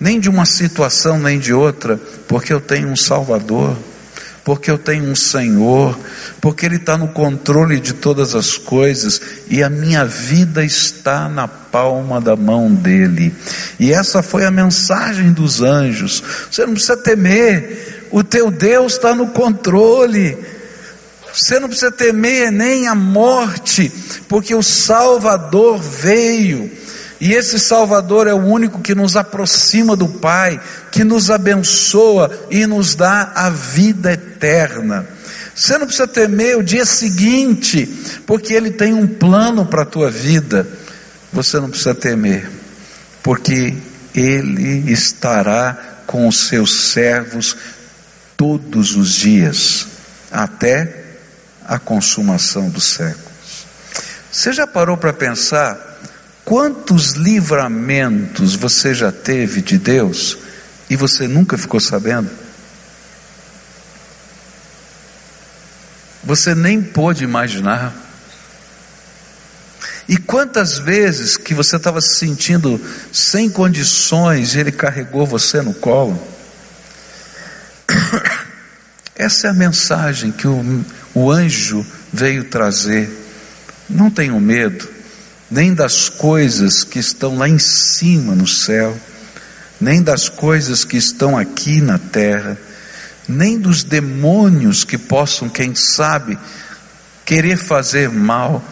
nem 0.00 0.18
de 0.18 0.28
uma 0.28 0.46
situação, 0.46 1.18
nem 1.18 1.38
de 1.38 1.52
outra, 1.52 2.00
porque 2.26 2.52
eu 2.52 2.60
tenho 2.60 2.88
um 2.88 2.96
Salvador, 2.96 3.76
porque 4.42 4.70
eu 4.70 4.78
tenho 4.78 5.04
um 5.04 5.14
Senhor, 5.14 5.96
porque 6.40 6.64
Ele 6.64 6.76
está 6.76 6.96
no 6.96 7.08
controle 7.08 7.78
de 7.78 7.92
todas 7.92 8.34
as 8.34 8.56
coisas, 8.56 9.20
e 9.48 9.62
a 9.62 9.68
minha 9.68 10.04
vida 10.04 10.64
está 10.64 11.28
na 11.28 11.46
palma 11.46 12.20
da 12.20 12.34
mão 12.34 12.72
dEle. 12.72 13.34
E 13.78 13.92
essa 13.92 14.22
foi 14.22 14.44
a 14.44 14.50
mensagem 14.50 15.32
dos 15.32 15.60
anjos. 15.60 16.22
Você 16.50 16.64
não 16.64 16.72
precisa 16.72 16.96
temer, 16.96 17.99
o 18.10 18.24
teu 18.24 18.50
Deus 18.50 18.94
está 18.94 19.14
no 19.14 19.28
controle. 19.28 20.36
Você 21.32 21.60
não 21.60 21.68
precisa 21.68 21.92
temer 21.92 22.50
nem 22.50 22.88
a 22.88 22.94
morte, 22.94 23.90
porque 24.28 24.54
o 24.54 24.62
Salvador 24.62 25.78
veio. 25.78 26.70
E 27.20 27.34
esse 27.34 27.58
Salvador 27.58 28.26
é 28.26 28.32
o 28.32 28.44
único 28.44 28.80
que 28.80 28.94
nos 28.94 29.14
aproxima 29.14 29.94
do 29.94 30.08
Pai, 30.08 30.58
que 30.90 31.04
nos 31.04 31.30
abençoa 31.30 32.30
e 32.50 32.66
nos 32.66 32.94
dá 32.94 33.32
a 33.34 33.50
vida 33.50 34.12
eterna. 34.12 35.06
Você 35.54 35.76
não 35.76 35.86
precisa 35.86 36.08
temer 36.08 36.56
o 36.56 36.62
dia 36.62 36.86
seguinte, 36.86 37.86
porque 38.26 38.54
Ele 38.54 38.70
tem 38.70 38.94
um 38.94 39.06
plano 39.06 39.66
para 39.66 39.82
a 39.82 39.86
tua 39.86 40.10
vida. 40.10 40.66
Você 41.32 41.60
não 41.60 41.68
precisa 41.68 41.94
temer, 41.94 42.50
porque 43.22 43.74
Ele 44.14 44.90
estará 44.90 46.02
com 46.06 46.26
os 46.26 46.48
seus 46.48 46.90
servos 46.90 47.56
todos 48.40 48.96
os 48.96 49.12
dias, 49.12 49.86
até 50.32 51.04
a 51.62 51.78
consumação 51.78 52.70
dos 52.70 52.84
séculos. 52.84 53.66
Você 54.32 54.50
já 54.50 54.66
parou 54.66 54.96
para 54.96 55.12
pensar 55.12 56.00
quantos 56.42 57.12
livramentos 57.12 58.54
você 58.54 58.94
já 58.94 59.12
teve 59.12 59.60
de 59.60 59.76
Deus 59.76 60.38
e 60.88 60.96
você 60.96 61.28
nunca 61.28 61.58
ficou 61.58 61.78
sabendo? 61.78 62.30
Você 66.24 66.54
nem 66.54 66.80
pôde 66.80 67.22
imaginar. 67.22 67.94
E 70.08 70.16
quantas 70.16 70.78
vezes 70.78 71.36
que 71.36 71.52
você 71.52 71.76
estava 71.76 72.00
se 72.00 72.14
sentindo 72.14 72.80
sem 73.12 73.50
condições 73.50 74.54
e 74.54 74.60
Ele 74.60 74.72
carregou 74.72 75.26
você 75.26 75.60
no 75.60 75.74
colo? 75.74 76.39
Essa 79.20 79.48
é 79.48 79.50
a 79.50 79.52
mensagem 79.52 80.32
que 80.32 80.48
o, 80.48 80.82
o 81.12 81.30
anjo 81.30 81.84
veio 82.10 82.44
trazer. 82.44 83.06
Não 83.86 84.10
tenham 84.10 84.40
medo, 84.40 84.88
nem 85.50 85.74
das 85.74 86.08
coisas 86.08 86.84
que 86.84 86.98
estão 86.98 87.36
lá 87.36 87.46
em 87.46 87.58
cima 87.58 88.34
no 88.34 88.46
céu, 88.46 88.98
nem 89.78 90.02
das 90.02 90.30
coisas 90.30 90.86
que 90.86 90.96
estão 90.96 91.36
aqui 91.36 91.82
na 91.82 91.98
terra, 91.98 92.56
nem 93.28 93.58
dos 93.58 93.84
demônios 93.84 94.84
que 94.84 94.96
possam, 94.96 95.50
quem 95.50 95.74
sabe, 95.74 96.38
querer 97.22 97.58
fazer 97.58 98.08
mal, 98.08 98.64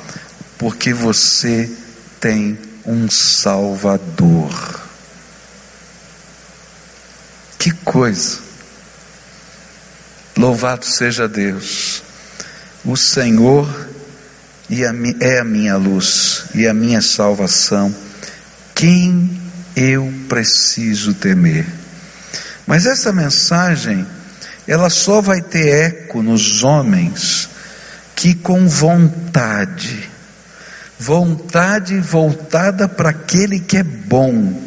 porque 0.56 0.94
você 0.94 1.70
tem 2.18 2.58
um 2.86 3.10
Salvador. 3.10 4.80
Que 7.58 7.70
coisa! 7.70 8.47
Louvado 10.38 10.86
seja 10.86 11.26
Deus. 11.26 12.00
O 12.84 12.96
Senhor 12.96 13.88
é 14.70 15.38
a 15.40 15.44
minha 15.44 15.76
luz 15.76 16.44
e 16.54 16.64
a 16.64 16.72
minha 16.72 17.02
salvação. 17.02 17.92
Quem 18.72 19.28
eu 19.74 20.12
preciso 20.28 21.12
temer? 21.12 21.66
Mas 22.68 22.86
essa 22.86 23.12
mensagem, 23.12 24.06
ela 24.68 24.88
só 24.88 25.20
vai 25.20 25.42
ter 25.42 25.66
eco 25.70 26.22
nos 26.22 26.62
homens 26.62 27.48
que 28.14 28.32
com 28.32 28.68
vontade, 28.68 30.08
vontade 30.96 31.98
voltada 31.98 32.86
para 32.86 33.10
aquele 33.10 33.58
que 33.58 33.78
é 33.78 33.82
bom, 33.82 34.62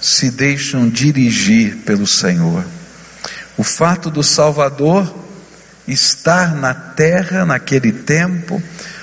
se 0.00 0.30
deixam 0.30 0.88
dirigir 0.88 1.76
pelo 1.84 2.06
Senhor. 2.06 2.64
O 3.56 3.62
fato 3.62 4.10
do 4.10 4.22
Salvador 4.22 5.12
estar 5.86 6.54
na 6.54 6.74
terra 6.74 7.44
naquele 7.44 7.92
tempo, 7.92 8.62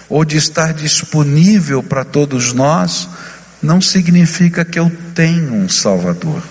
ou 0.09 0.25
de 0.25 0.37
estar 0.37 0.73
disponível 0.73 1.81
para 1.81 2.03
todos 2.03 2.53
nós, 2.53 3.07
não 3.61 3.79
significa 3.79 4.65
que 4.65 4.79
eu 4.79 4.91
tenho 5.13 5.53
um 5.53 5.69
Salvador. 5.69 6.41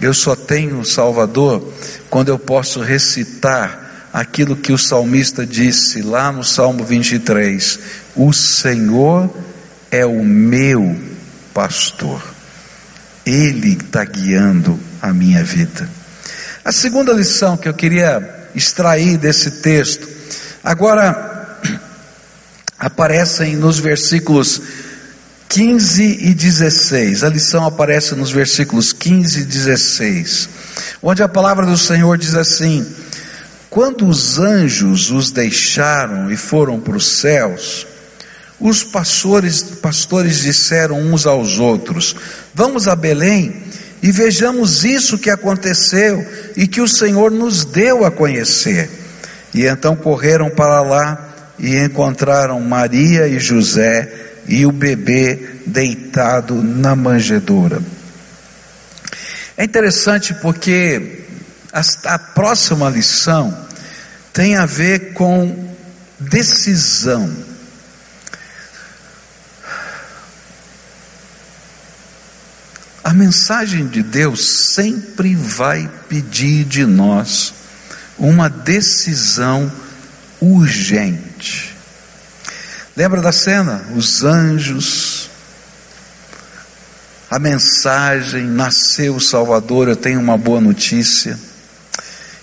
Eu 0.00 0.14
só 0.14 0.36
tenho 0.36 0.78
um 0.78 0.84
Salvador 0.84 1.72
quando 2.08 2.28
eu 2.28 2.38
posso 2.38 2.80
recitar 2.80 4.08
aquilo 4.12 4.56
que 4.56 4.72
o 4.72 4.78
salmista 4.78 5.46
disse 5.46 6.02
lá 6.02 6.30
no 6.30 6.44
Salmo 6.44 6.84
23: 6.84 7.78
O 8.14 8.32
Senhor 8.32 9.30
é 9.90 10.06
o 10.06 10.24
meu 10.24 10.96
pastor, 11.52 12.22
Ele 13.26 13.72
está 13.72 14.04
guiando 14.04 14.78
a 15.02 15.12
minha 15.12 15.42
vida. 15.42 15.99
A 16.62 16.72
segunda 16.72 17.12
lição 17.12 17.56
que 17.56 17.66
eu 17.66 17.72
queria 17.72 18.48
extrair 18.54 19.16
desse 19.16 19.50
texto, 19.62 20.06
agora 20.62 21.58
aparecem 22.78 23.56
nos 23.56 23.78
versículos 23.78 24.60
15 25.48 26.18
e 26.20 26.34
16. 26.34 27.24
A 27.24 27.30
lição 27.30 27.64
aparece 27.64 28.14
nos 28.14 28.30
versículos 28.30 28.92
15 28.92 29.40
e 29.40 29.44
16, 29.44 30.48
onde 31.02 31.22
a 31.22 31.28
palavra 31.28 31.64
do 31.64 31.78
Senhor 31.78 32.18
diz 32.18 32.34
assim: 32.34 32.86
Quando 33.70 34.06
os 34.06 34.38
anjos 34.38 35.10
os 35.10 35.30
deixaram 35.30 36.30
e 36.30 36.36
foram 36.36 36.78
para 36.78 36.96
os 36.96 37.06
céus, 37.06 37.86
os 38.60 38.84
pastores, 38.84 39.62
pastores 39.62 40.40
disseram 40.40 41.00
uns 41.00 41.24
aos 41.24 41.58
outros: 41.58 42.14
Vamos 42.54 42.86
a 42.86 42.94
Belém 42.94 43.62
e 44.02 44.10
vejamos 44.10 44.84
isso 44.84 45.18
que 45.18 45.30
aconteceu 45.30 46.26
e 46.56 46.66
que 46.66 46.80
o 46.80 46.88
Senhor 46.88 47.30
nos 47.30 47.64
deu 47.64 48.04
a 48.04 48.10
conhecer. 48.10 48.88
E 49.52 49.66
então 49.66 49.94
correram 49.94 50.48
para 50.50 50.80
lá 50.82 51.54
e 51.58 51.76
encontraram 51.76 52.60
Maria 52.60 53.26
e 53.26 53.38
José 53.38 54.10
e 54.48 54.64
o 54.64 54.72
bebê 54.72 55.38
deitado 55.66 56.54
na 56.62 56.96
manjedoura. 56.96 57.82
É 59.56 59.64
interessante 59.64 60.32
porque 60.34 61.24
a, 61.72 61.82
a 62.14 62.18
próxima 62.18 62.88
lição 62.88 63.54
tem 64.32 64.56
a 64.56 64.64
ver 64.64 65.12
com 65.12 65.74
decisão. 66.18 67.49
A 73.10 73.12
mensagem 73.12 73.88
de 73.88 74.04
Deus 74.04 74.46
sempre 74.46 75.34
vai 75.34 75.90
pedir 76.08 76.62
de 76.62 76.86
nós 76.86 77.52
uma 78.16 78.48
decisão 78.48 79.68
urgente. 80.40 81.76
Lembra 82.96 83.20
da 83.20 83.32
cena? 83.32 83.84
Os 83.96 84.22
anjos, 84.22 85.28
a 87.28 87.40
mensagem, 87.40 88.44
nasceu 88.44 89.16
o 89.16 89.20
Salvador, 89.20 89.88
eu 89.88 89.96
tenho 89.96 90.20
uma 90.20 90.38
boa 90.38 90.60
notícia. 90.60 91.36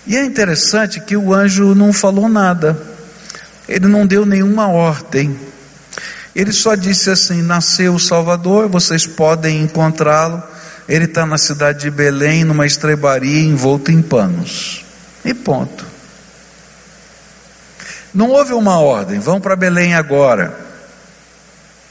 E 0.06 0.18
é 0.18 0.22
interessante 0.22 1.00
que 1.00 1.16
o 1.16 1.32
anjo 1.32 1.74
não 1.74 1.94
falou 1.94 2.28
nada, 2.28 2.78
ele 3.66 3.86
não 3.86 4.06
deu 4.06 4.26
nenhuma 4.26 4.68
ordem, 4.68 5.34
ele 6.36 6.52
só 6.52 6.74
disse 6.74 7.08
assim: 7.08 7.40
nasceu 7.40 7.94
o 7.94 7.98
Salvador, 7.98 8.68
vocês 8.68 9.06
podem 9.06 9.62
encontrá-lo. 9.62 10.57
Ele 10.88 11.04
está 11.04 11.26
na 11.26 11.36
cidade 11.36 11.80
de 11.80 11.90
Belém, 11.90 12.44
numa 12.44 12.64
estrebaria 12.64 13.42
envolto 13.42 13.92
em 13.92 14.00
panos. 14.00 14.84
E 15.24 15.34
ponto. 15.34 15.84
Não 18.14 18.30
houve 18.30 18.54
uma 18.54 18.78
ordem, 18.78 19.20
vão 19.20 19.40
para 19.40 19.54
Belém 19.54 19.94
agora. 19.94 20.58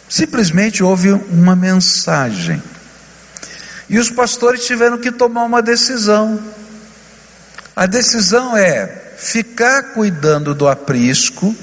Simplesmente 0.09 0.83
houve 0.83 1.11
uma 1.11 1.55
mensagem. 1.55 2.61
E 3.89 3.99
os 3.99 4.09
pastores 4.09 4.65
tiveram 4.65 4.97
que 4.97 5.11
tomar 5.11 5.43
uma 5.43 5.61
decisão. 5.61 6.39
A 7.75 7.85
decisão 7.85 8.57
é 8.57 8.87
ficar 9.17 9.93
cuidando 9.93 10.55
do 10.55 10.67
aprisco 10.67 11.55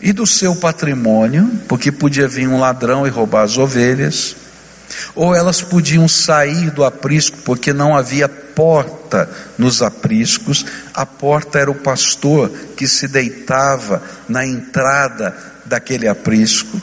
e 0.00 0.12
do 0.12 0.26
seu 0.26 0.56
patrimônio, 0.56 1.50
porque 1.68 1.92
podia 1.92 2.26
vir 2.26 2.48
um 2.48 2.58
ladrão 2.58 3.06
e 3.06 3.10
roubar 3.10 3.42
as 3.42 3.56
ovelhas, 3.56 4.34
ou 5.14 5.34
elas 5.34 5.62
podiam 5.62 6.08
sair 6.08 6.70
do 6.70 6.84
aprisco, 6.84 7.38
porque 7.44 7.72
não 7.72 7.96
havia 7.96 8.28
porta 8.28 9.28
nos 9.56 9.82
apriscos, 9.82 10.64
a 10.92 11.06
porta 11.06 11.58
era 11.58 11.70
o 11.70 11.74
pastor 11.74 12.50
que 12.76 12.86
se 12.86 13.08
deitava 13.08 14.02
na 14.28 14.46
entrada 14.46 15.36
daquele 15.64 16.08
aprisco, 16.08 16.80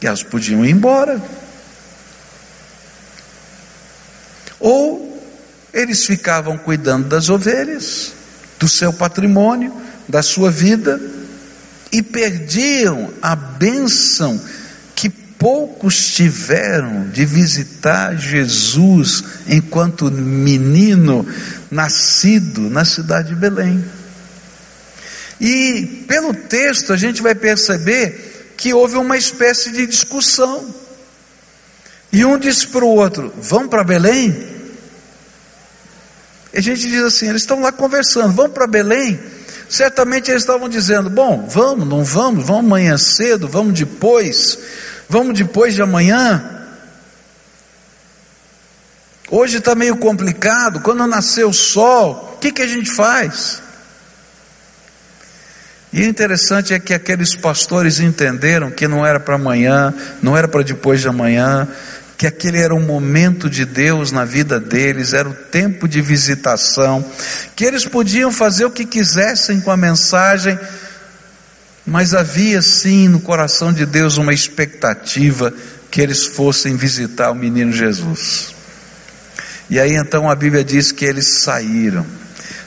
e 0.00 0.06
elas 0.06 0.22
podiam 0.22 0.64
ir 0.64 0.70
embora. 0.70 1.20
Ou 4.60 5.22
eles 5.72 6.04
ficavam 6.04 6.56
cuidando 6.56 7.08
das 7.08 7.28
ovelhas, 7.28 8.12
do 8.58 8.68
seu 8.68 8.92
patrimônio, 8.92 9.74
da 10.08 10.22
sua 10.22 10.50
vida, 10.50 11.00
e 11.92 12.02
perdiam 12.02 13.10
a 13.22 13.34
bênção 13.36 14.40
poucos 15.38 16.14
tiveram 16.14 17.08
de 17.08 17.24
visitar 17.24 18.16
Jesus 18.16 19.24
enquanto 19.46 20.10
menino 20.10 21.26
nascido 21.70 22.62
na 22.62 22.84
cidade 22.84 23.28
de 23.28 23.34
Belém. 23.34 23.84
E 25.40 26.04
pelo 26.08 26.32
texto 26.32 26.92
a 26.92 26.96
gente 26.96 27.22
vai 27.22 27.34
perceber 27.34 28.54
que 28.56 28.72
houve 28.72 28.96
uma 28.96 29.16
espécie 29.16 29.70
de 29.70 29.86
discussão. 29.86 30.74
E 32.12 32.24
um 32.24 32.38
disse 32.38 32.66
para 32.68 32.84
o 32.84 32.88
outro: 32.88 33.32
Vamos 33.36 33.68
para 33.68 33.84
Belém? 33.84 34.56
E 36.52 36.58
a 36.58 36.62
gente 36.62 36.88
diz 36.88 37.02
assim: 37.02 37.28
eles 37.28 37.42
estão 37.42 37.60
lá 37.60 37.70
conversando, 37.70 38.32
vamos 38.32 38.52
para 38.52 38.66
Belém? 38.66 39.20
Certamente 39.68 40.30
eles 40.30 40.42
estavam 40.42 40.68
dizendo: 40.68 41.10
Bom, 41.10 41.46
vamos, 41.48 41.86
não 41.86 42.02
vamos, 42.02 42.44
vamos 42.44 42.64
amanhã 42.64 42.96
cedo, 42.96 43.46
vamos 43.46 43.78
depois. 43.78 44.58
Vamos 45.08 45.38
depois 45.38 45.74
de 45.74 45.82
amanhã? 45.82 46.56
Hoje 49.30 49.58
está 49.58 49.74
meio 49.74 49.96
complicado. 49.96 50.80
Quando 50.80 51.06
nascer 51.06 51.44
o 51.44 51.52
sol, 51.52 52.34
o 52.34 52.38
que, 52.38 52.52
que 52.52 52.62
a 52.62 52.66
gente 52.66 52.90
faz? 52.90 53.62
E 55.92 56.02
o 56.02 56.04
interessante 56.04 56.74
é 56.74 56.78
que 56.78 56.92
aqueles 56.92 57.34
pastores 57.34 58.00
entenderam 58.00 58.70
que 58.70 58.86
não 58.86 59.04
era 59.04 59.18
para 59.18 59.36
amanhã, 59.36 59.94
não 60.22 60.36
era 60.36 60.46
para 60.46 60.62
depois 60.62 61.00
de 61.00 61.08
amanhã, 61.08 61.66
que 62.18 62.26
aquele 62.26 62.58
era 62.58 62.74
um 62.74 62.80
momento 62.80 63.48
de 63.48 63.64
Deus 63.64 64.12
na 64.12 64.24
vida 64.24 64.58
deles, 64.58 65.12
era 65.12 65.28
o 65.28 65.34
tempo 65.34 65.86
de 65.86 66.00
visitação, 66.00 67.04
que 67.54 67.64
eles 67.64 67.84
podiam 67.84 68.30
fazer 68.30 68.64
o 68.64 68.70
que 68.70 68.84
quisessem 68.84 69.60
com 69.60 69.70
a 69.70 69.76
mensagem, 69.76 70.58
mas 71.86 72.14
havia 72.14 72.60
sim 72.60 73.08
no 73.08 73.20
coração 73.20 73.72
de 73.72 73.86
Deus 73.86 74.16
uma 74.16 74.34
expectativa 74.34 75.54
que 75.90 76.00
eles 76.00 76.26
fossem 76.26 76.76
visitar 76.76 77.30
o 77.30 77.34
menino 77.34 77.72
Jesus. 77.72 78.54
E 79.70 79.78
aí 79.78 79.94
então 79.94 80.28
a 80.28 80.34
Bíblia 80.34 80.64
diz 80.64 80.90
que 80.90 81.04
eles 81.04 81.42
saíram, 81.42 82.04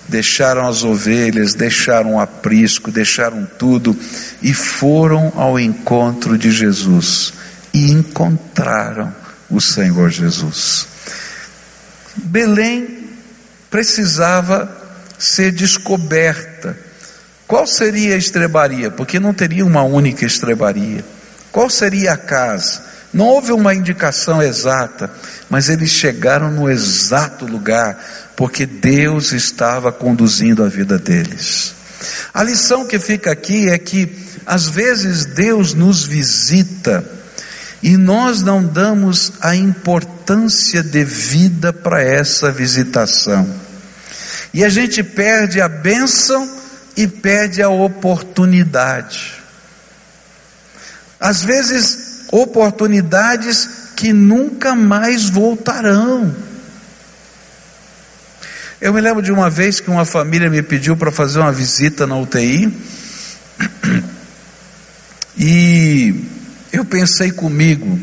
deixaram 0.07 0.67
as 0.67 0.83
ovelhas, 0.83 1.53
deixaram 1.53 2.15
o 2.15 2.19
aprisco, 2.19 2.91
deixaram 2.91 3.45
tudo 3.57 3.95
e 4.41 4.53
foram 4.53 5.33
ao 5.35 5.59
encontro 5.59 6.37
de 6.37 6.49
Jesus 6.49 7.33
e 7.73 7.91
encontraram 7.91 9.13
o 9.49 9.59
Senhor 9.59 10.09
Jesus. 10.09 10.87
Belém 12.15 13.09
precisava 13.69 14.77
ser 15.17 15.51
descoberta 15.51 16.88
qual 17.49 17.65
seria 17.65 18.13
a 18.13 18.17
estrebaria? 18.17 18.91
Porque 18.91 19.19
não 19.19 19.33
teria 19.33 19.65
uma 19.65 19.81
única 19.81 20.23
estrebaria. 20.23 21.03
Qual 21.51 21.67
seria 21.67 22.13
a 22.13 22.17
casa? 22.17 22.79
Não 23.11 23.25
houve 23.25 23.51
uma 23.51 23.73
indicação 23.73 24.39
exata, 24.39 25.09
mas 25.49 25.67
eles 25.67 25.89
chegaram 25.89 26.51
no 26.51 26.69
exato 26.69 27.47
lugar, 27.47 27.97
porque 28.35 28.67
Deus 28.67 29.31
estava 29.31 29.91
conduzindo 29.91 30.63
a 30.63 30.67
vida 30.67 30.99
deles. 30.99 31.73
A 32.31 32.43
lição 32.43 32.85
que 32.85 32.99
fica 32.99 33.31
aqui 33.31 33.67
é 33.67 33.79
que, 33.79 34.15
às 34.45 34.69
vezes, 34.69 35.25
Deus 35.25 35.73
nos 35.73 36.03
visita 36.03 37.03
e 37.81 37.97
nós 37.97 38.43
não 38.43 38.63
damos 38.63 39.33
a 39.41 39.55
importância 39.55 40.83
devida 40.83 41.73
para 41.73 41.99
essa 41.99 42.51
visitação. 42.51 43.49
E 44.53 44.63
a 44.63 44.69
gente 44.69 45.01
perde 45.01 45.59
a 45.59 45.67
bênção 45.67 46.58
e 46.99 47.07
perde 47.07 47.61
a 47.61 47.69
oportunidade. 47.69 49.41
Às 51.17 51.41
vezes, 51.41 52.25
oportunidades 52.29 53.69
que 53.95 54.11
nunca 54.11 54.75
mais 54.75 55.29
voltarão. 55.29 56.35
Eu 58.81 58.93
me 58.93 58.99
lembro 58.99 59.23
de 59.23 59.31
uma 59.31 59.49
vez 59.49 59.79
que 59.79 59.89
uma 59.89 60.03
família 60.03 60.49
me 60.49 60.61
pediu 60.61 60.97
para 60.97 61.09
fazer 61.09 61.39
uma 61.39 61.53
visita 61.53 62.05
na 62.05 62.17
UTI, 62.17 62.69
e 65.37 66.21
eu 66.73 66.83
pensei 66.83 67.31
comigo, 67.31 67.97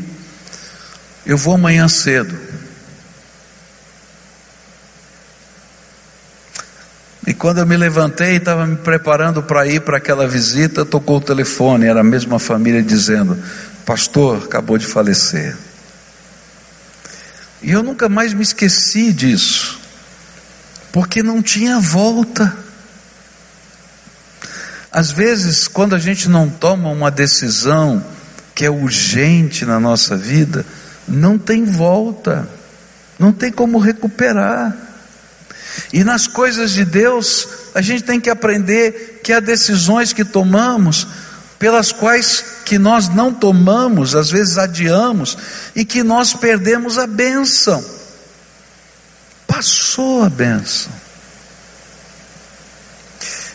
eu 1.23 1.37
vou 1.37 1.53
amanhã 1.53 1.87
cedo. 1.87 2.46
Quando 7.37 7.59
eu 7.59 7.65
me 7.65 7.77
levantei 7.77 8.33
e 8.33 8.37
estava 8.37 8.65
me 8.65 8.75
preparando 8.75 9.43
para 9.43 9.67
ir 9.67 9.81
para 9.81 9.97
aquela 9.97 10.27
visita, 10.27 10.83
tocou 10.83 11.17
o 11.17 11.21
telefone, 11.21 11.85
era 11.85 12.01
a 12.01 12.03
mesma 12.03 12.39
família 12.39 12.81
dizendo: 12.81 13.37
Pastor, 13.85 14.43
acabou 14.43 14.77
de 14.77 14.85
falecer. 14.85 15.55
E 17.61 17.71
eu 17.71 17.83
nunca 17.83 18.09
mais 18.09 18.33
me 18.33 18.43
esqueci 18.43 19.13
disso, 19.13 19.79
porque 20.91 21.21
não 21.21 21.41
tinha 21.41 21.79
volta. 21.79 22.55
Às 24.91 25.11
vezes, 25.11 25.67
quando 25.67 25.93
a 25.93 25.99
gente 25.99 26.27
não 26.29 26.49
toma 26.49 26.89
uma 26.89 27.11
decisão 27.11 28.03
que 28.55 28.65
é 28.65 28.69
urgente 28.69 29.65
na 29.65 29.79
nossa 29.79 30.15
vida, 30.15 30.65
não 31.07 31.37
tem 31.37 31.63
volta, 31.65 32.49
não 33.19 33.31
tem 33.31 33.51
como 33.51 33.77
recuperar. 33.77 34.86
E 35.93 36.03
nas 36.03 36.27
coisas 36.27 36.71
de 36.71 36.85
Deus, 36.85 37.47
a 37.73 37.81
gente 37.81 38.03
tem 38.03 38.19
que 38.19 38.29
aprender 38.29 39.21
que 39.23 39.33
há 39.33 39.39
decisões 39.39 40.13
que 40.13 40.25
tomamos 40.25 41.07
pelas 41.59 41.91
quais 41.91 42.43
que 42.65 42.77
nós 42.77 43.09
não 43.09 43.33
tomamos, 43.33 44.15
às 44.15 44.29
vezes 44.29 44.57
adiamos, 44.57 45.37
e 45.75 45.83
que 45.83 46.03
nós 46.03 46.33
perdemos 46.33 46.97
a 46.97 47.07
bênção. 47.07 47.83
Passou 49.47 50.23
a 50.23 50.29
bênção. 50.29 50.91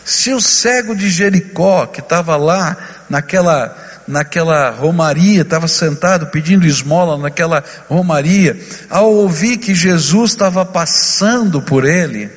Se 0.03 0.33
o 0.33 0.41
cego 0.41 0.95
de 0.95 1.09
Jericó, 1.09 1.85
que 1.85 2.01
estava 2.01 2.35
lá 2.35 2.75
naquela, 3.09 3.75
naquela 4.07 4.69
romaria, 4.71 5.41
estava 5.41 5.67
sentado 5.67 6.27
pedindo 6.27 6.65
esmola 6.65 7.17
naquela 7.17 7.63
romaria, 7.87 8.59
ao 8.89 9.13
ouvir 9.13 9.57
que 9.57 9.73
Jesus 9.73 10.31
estava 10.31 10.65
passando 10.65 11.61
por 11.61 11.85
ele, 11.85 12.29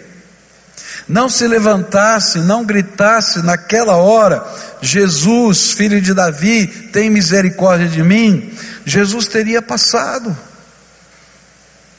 não 1.09 1.29
se 1.29 1.47
levantasse, 1.47 2.39
não 2.39 2.65
gritasse 2.65 3.41
naquela 3.43 3.97
hora, 3.97 4.45
Jesus, 4.81 5.73
filho 5.73 6.01
de 6.01 6.13
Davi, 6.13 6.67
tem 6.93 7.09
misericórdia 7.09 7.89
de 7.89 8.03
mim, 8.03 8.53
Jesus 8.85 9.27
teria 9.27 9.63
passado. 9.63 10.37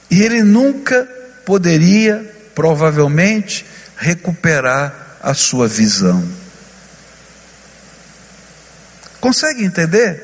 E 0.10 0.22
ele 0.22 0.44
nunca 0.44 1.08
poderia, 1.46 2.26
provavelmente, 2.54 3.66
recuperar 3.96 5.18
a 5.22 5.34
sua 5.34 5.68
visão. 5.68 6.24
Consegue 9.20 9.64
entender? 9.64 10.24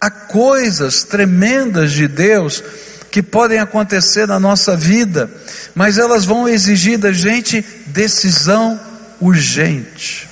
Há 0.00 0.10
coisas 0.10 1.02
tremendas 1.02 1.92
de 1.92 2.06
Deus 2.06 2.62
que 3.10 3.22
podem 3.22 3.58
acontecer 3.58 4.26
na 4.26 4.38
nossa 4.38 4.76
vida, 4.76 5.30
mas 5.74 5.98
elas 5.98 6.24
vão 6.24 6.48
exigir 6.48 6.98
da 6.98 7.12
gente 7.12 7.64
decisão 7.86 8.78
urgente. 9.20 10.28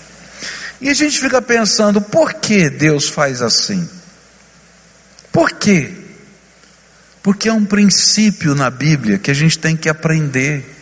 E 0.81 0.89
a 0.89 0.95
gente 0.95 1.19
fica 1.19 1.41
pensando, 1.41 2.01
por 2.01 2.35
que 2.35 2.69
Deus 2.69 3.09
faz 3.09 3.41
assim? 3.41 3.89
Por 5.33 5.53
quê? 5.53 5.93
Porque 7.23 7.49
é 7.49 7.53
um 7.53 7.65
princípio 7.65 8.55
na 8.55 8.71
Bíblia 8.71 9.19
que 9.19 9.31
a 9.31 9.35
gente 9.35 9.59
tem 9.59 9.77
que 9.77 9.89
aprender. 9.89 10.76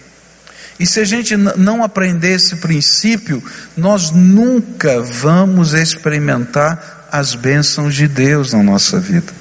E 0.79 0.87
se 0.87 1.01
a 1.01 1.05
gente 1.05 1.37
não 1.37 1.83
aprender 1.83 2.35
esse 2.35 2.57
princípio, 2.57 3.43
nós 3.77 4.11
nunca 4.11 5.01
vamos 5.01 5.73
experimentar 5.73 7.09
as 7.13 7.35
bênçãos 7.35 7.95
de 7.95 8.09
Deus 8.09 8.53
na 8.53 8.63
nossa 8.63 8.99
vida. 8.99 9.33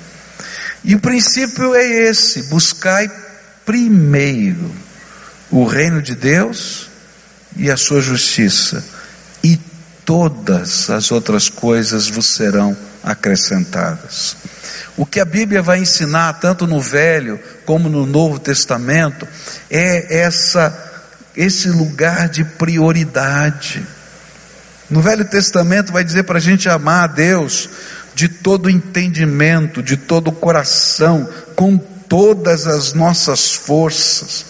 E 0.83 0.93
o 0.95 0.99
princípio 0.99 1.73
é 1.73 1.85
esse: 1.85 2.43
buscai 2.43 3.09
primeiro 3.65 4.71
o 5.49 5.65
reino 5.65 6.01
de 6.01 6.15
Deus 6.15 6.89
e 7.55 7.69
a 7.69 7.77
sua 7.77 8.01
justiça, 8.01 8.83
e 9.43 9.59
todas 10.05 10.89
as 10.89 11.11
outras 11.11 11.49
coisas 11.49 12.07
vos 12.07 12.25
serão 12.25 12.75
acrescentadas. 13.03 14.35
O 14.95 15.05
que 15.05 15.19
a 15.19 15.25
Bíblia 15.25 15.61
vai 15.61 15.79
ensinar, 15.79 16.33
tanto 16.33 16.67
no 16.67 16.79
Velho 16.79 17.39
como 17.65 17.89
no 17.89 18.05
Novo 18.05 18.39
Testamento, 18.39 19.27
é 19.69 20.19
essa, 20.19 20.92
esse 21.35 21.69
lugar 21.69 22.29
de 22.29 22.43
prioridade. 22.43 23.85
No 24.89 25.01
Velho 25.01 25.25
Testamento 25.25 25.91
vai 25.91 26.03
dizer 26.03 26.23
para 26.23 26.37
a 26.37 26.41
gente 26.41 26.69
amar 26.69 27.03
a 27.03 27.07
Deus 27.07 27.69
de 28.13 28.27
todo 28.27 28.69
entendimento, 28.69 29.81
de 29.81 29.97
todo 29.97 30.27
o 30.27 30.33
coração, 30.33 31.27
com 31.55 31.77
todas 31.77 32.67
as 32.67 32.93
nossas 32.93 33.53
forças. 33.53 34.45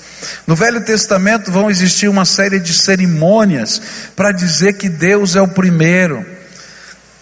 No 0.45 0.55
Velho 0.55 0.83
Testamento 0.83 1.51
vão 1.51 1.69
existir 1.69 2.07
uma 2.07 2.25
série 2.25 2.59
de 2.59 2.73
cerimônias 2.73 3.81
para 4.15 4.31
dizer 4.31 4.73
que 4.73 4.89
Deus 4.89 5.35
é 5.35 5.41
o 5.41 5.47
primeiro. 5.47 6.25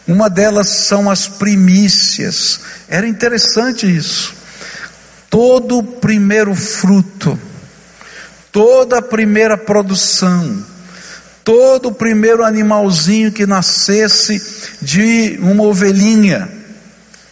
Uma 0.08 0.30
delas 0.30 0.68
são 0.68 1.10
as 1.10 1.28
primícias. 1.28 2.60
Era 2.88 3.08
interessante 3.08 3.86
isso. 3.86 4.34
Todo 5.30 5.84
primeiro 5.84 6.54
fruto, 6.56 7.40
toda 8.52 8.98
a 8.98 9.02
primeira 9.02 9.58
produção, 9.58 10.64
todo 11.44 11.90
o 11.90 11.94
primeiro 11.94 12.44
animalzinho 12.44 13.32
que 13.32 13.46
nascesse 13.46 14.42
de 14.82 15.40
uma 15.42 15.64
ovelhinha, 15.64 16.50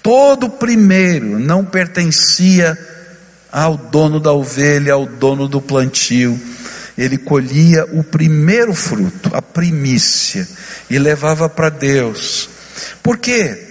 todo 0.01 0.45
o 0.45 0.49
primeiro 0.49 1.39
não 1.39 1.65
pertencia 1.65 2.77
ao 3.51 3.75
dono 3.75 4.19
da 4.19 4.31
ovelha, 4.31 4.93
ao 4.93 5.05
dono 5.05 5.47
do 5.47 5.61
plantio. 5.61 6.39
Ele 6.97 7.17
colhia 7.17 7.85
o 7.93 8.03
primeiro 8.03 8.73
fruto, 8.73 9.31
a 9.33 9.41
primícia, 9.41 10.47
e 10.89 10.99
levava 10.99 11.47
para 11.47 11.69
Deus. 11.69 12.49
Por 13.01 13.17
quê? 13.17 13.67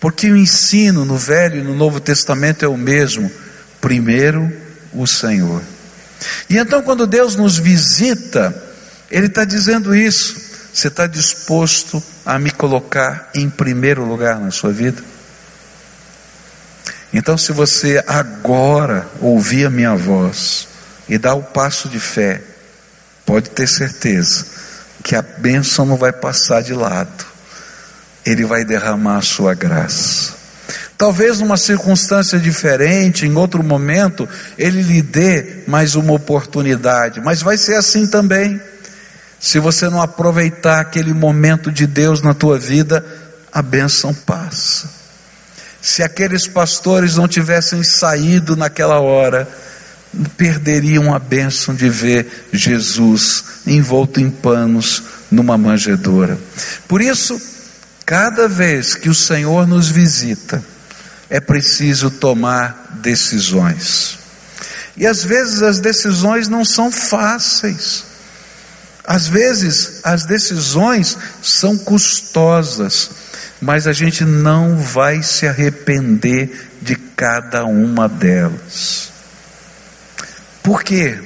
Porque 0.00 0.30
o 0.30 0.36
ensino 0.36 1.04
no 1.04 1.16
Velho 1.16 1.60
e 1.60 1.62
no 1.62 1.74
Novo 1.74 2.00
Testamento 2.00 2.64
é 2.64 2.68
o 2.68 2.76
mesmo. 2.76 3.30
Primeiro 3.80 4.50
o 4.94 5.06
Senhor. 5.06 5.73
E 6.48 6.56
então, 6.56 6.82
quando 6.82 7.06
Deus 7.06 7.36
nos 7.36 7.58
visita, 7.58 8.54
ele 9.10 9.26
está 9.26 9.44
dizendo 9.44 9.94
isso. 9.94 10.36
Você 10.72 10.88
está 10.88 11.06
disposto 11.06 12.02
a 12.26 12.38
me 12.38 12.50
colocar 12.50 13.30
em 13.34 13.48
primeiro 13.48 14.04
lugar 14.04 14.40
na 14.40 14.50
sua 14.50 14.72
vida? 14.72 15.02
Então, 17.12 17.38
se 17.38 17.52
você 17.52 18.02
agora 18.08 19.06
ouvir 19.20 19.66
a 19.66 19.70
minha 19.70 19.94
voz 19.94 20.66
e 21.08 21.16
dar 21.16 21.34
o 21.34 21.42
passo 21.44 21.88
de 21.88 22.00
fé, 22.00 22.42
pode 23.24 23.50
ter 23.50 23.68
certeza 23.68 24.46
que 25.02 25.14
a 25.14 25.22
bênção 25.22 25.86
não 25.86 25.96
vai 25.96 26.12
passar 26.12 26.60
de 26.60 26.72
lado, 26.72 27.24
Ele 28.26 28.44
vai 28.44 28.64
derramar 28.64 29.18
a 29.18 29.22
sua 29.22 29.54
graça. 29.54 30.43
Talvez 30.96 31.40
numa 31.40 31.56
circunstância 31.56 32.38
diferente, 32.38 33.26
em 33.26 33.34
outro 33.36 33.62
momento, 33.62 34.28
Ele 34.56 34.80
lhe 34.80 35.02
dê 35.02 35.64
mais 35.66 35.96
uma 35.96 36.12
oportunidade, 36.12 37.20
mas 37.20 37.42
vai 37.42 37.56
ser 37.56 37.74
assim 37.74 38.06
também. 38.06 38.60
Se 39.40 39.58
você 39.58 39.88
não 39.88 40.00
aproveitar 40.00 40.80
aquele 40.80 41.12
momento 41.12 41.70
de 41.70 41.86
Deus 41.86 42.22
na 42.22 42.32
tua 42.32 42.58
vida, 42.58 43.04
a 43.52 43.60
bênção 43.60 44.14
passa. 44.14 44.88
Se 45.82 46.02
aqueles 46.02 46.46
pastores 46.46 47.16
não 47.16 47.28
tivessem 47.28 47.82
saído 47.82 48.56
naquela 48.56 49.00
hora, 49.00 49.46
perderiam 50.36 51.12
a 51.12 51.18
bênção 51.18 51.74
de 51.74 51.88
ver 51.88 52.46
Jesus 52.52 53.44
envolto 53.66 54.20
em 54.20 54.30
panos 54.30 55.02
numa 55.30 55.58
manjedoura. 55.58 56.38
Por 56.88 57.02
isso, 57.02 57.40
cada 58.06 58.48
vez 58.48 58.94
que 58.94 59.08
o 59.08 59.14
Senhor 59.14 59.66
nos 59.66 59.88
visita, 59.88 60.64
é 61.28 61.40
preciso 61.40 62.10
tomar 62.10 62.98
decisões. 63.02 64.18
E 64.96 65.06
às 65.06 65.24
vezes 65.24 65.62
as 65.62 65.80
decisões 65.80 66.48
não 66.48 66.64
são 66.64 66.90
fáceis. 66.90 68.04
Às 69.06 69.26
vezes 69.26 70.00
as 70.02 70.24
decisões 70.24 71.18
são 71.42 71.76
custosas, 71.76 73.10
mas 73.60 73.86
a 73.86 73.92
gente 73.92 74.24
não 74.24 74.76
vai 74.76 75.22
se 75.22 75.46
arrepender 75.46 76.70
de 76.80 76.96
cada 76.96 77.64
uma 77.64 78.08
delas. 78.08 79.10
Por 80.62 80.82
quê? 80.82 81.22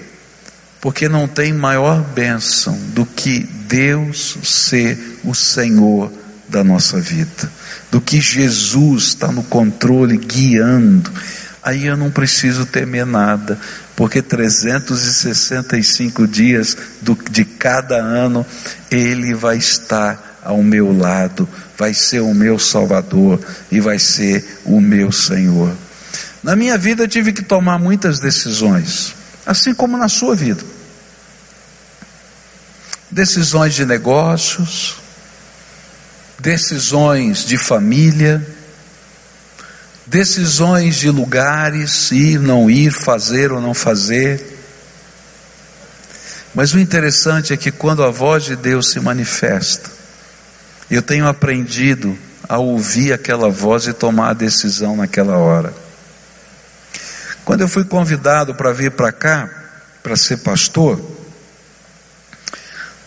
Porque 0.80 1.08
não 1.08 1.28
tem 1.28 1.52
maior 1.52 2.02
bênção 2.02 2.76
do 2.88 3.06
que 3.06 3.40
Deus 3.40 4.38
ser 4.42 5.20
o 5.22 5.34
Senhor 5.34 6.12
da 6.48 6.64
nossa 6.64 6.98
vida, 7.00 7.50
do 7.90 8.00
que 8.00 8.20
Jesus 8.20 9.04
está 9.04 9.32
no 9.32 9.42
controle, 9.42 10.16
guiando. 10.16 11.10
Aí 11.62 11.86
eu 11.86 11.96
não 11.96 12.10
preciso 12.10 12.66
temer 12.66 13.04
nada, 13.04 13.58
porque 13.96 14.22
365 14.22 16.26
dias 16.26 16.76
do, 17.02 17.18
de 17.30 17.44
cada 17.44 17.96
ano 17.96 18.46
Ele 18.90 19.34
vai 19.34 19.56
estar 19.56 20.38
ao 20.42 20.62
meu 20.62 20.96
lado, 20.96 21.48
vai 21.76 21.92
ser 21.92 22.20
o 22.20 22.32
meu 22.32 22.58
Salvador 22.58 23.40
e 23.70 23.80
vai 23.80 23.98
ser 23.98 24.60
o 24.64 24.80
meu 24.80 25.12
Senhor. 25.12 25.74
Na 26.42 26.56
minha 26.56 26.78
vida 26.78 27.02
eu 27.02 27.08
tive 27.08 27.32
que 27.32 27.42
tomar 27.42 27.78
muitas 27.78 28.20
decisões, 28.20 29.14
assim 29.44 29.74
como 29.74 29.96
na 29.96 30.08
sua 30.08 30.34
vida. 30.34 30.62
decisões 33.10 33.74
de 33.74 33.86
negócios, 33.86 34.97
decisões 36.38 37.44
de 37.44 37.58
família, 37.58 38.46
decisões 40.06 40.96
de 40.96 41.10
lugares, 41.10 42.10
ir, 42.12 42.38
não 42.38 42.70
ir, 42.70 42.92
fazer 42.92 43.52
ou 43.52 43.60
não 43.60 43.74
fazer. 43.74 44.58
Mas 46.54 46.72
o 46.72 46.78
interessante 46.78 47.52
é 47.52 47.56
que 47.56 47.70
quando 47.70 48.02
a 48.02 48.10
voz 48.10 48.44
de 48.44 48.56
Deus 48.56 48.90
se 48.90 49.00
manifesta, 49.00 49.90
eu 50.90 51.02
tenho 51.02 51.26
aprendido 51.26 52.16
a 52.48 52.58
ouvir 52.58 53.12
aquela 53.12 53.50
voz 53.50 53.86
e 53.86 53.92
tomar 53.92 54.30
a 54.30 54.34
decisão 54.34 54.96
naquela 54.96 55.36
hora. 55.36 55.74
Quando 57.44 57.60
eu 57.60 57.68
fui 57.68 57.84
convidado 57.84 58.54
para 58.54 58.72
vir 58.72 58.92
para 58.92 59.12
cá, 59.12 59.48
para 60.02 60.16
ser 60.16 60.38
pastor, 60.38 61.00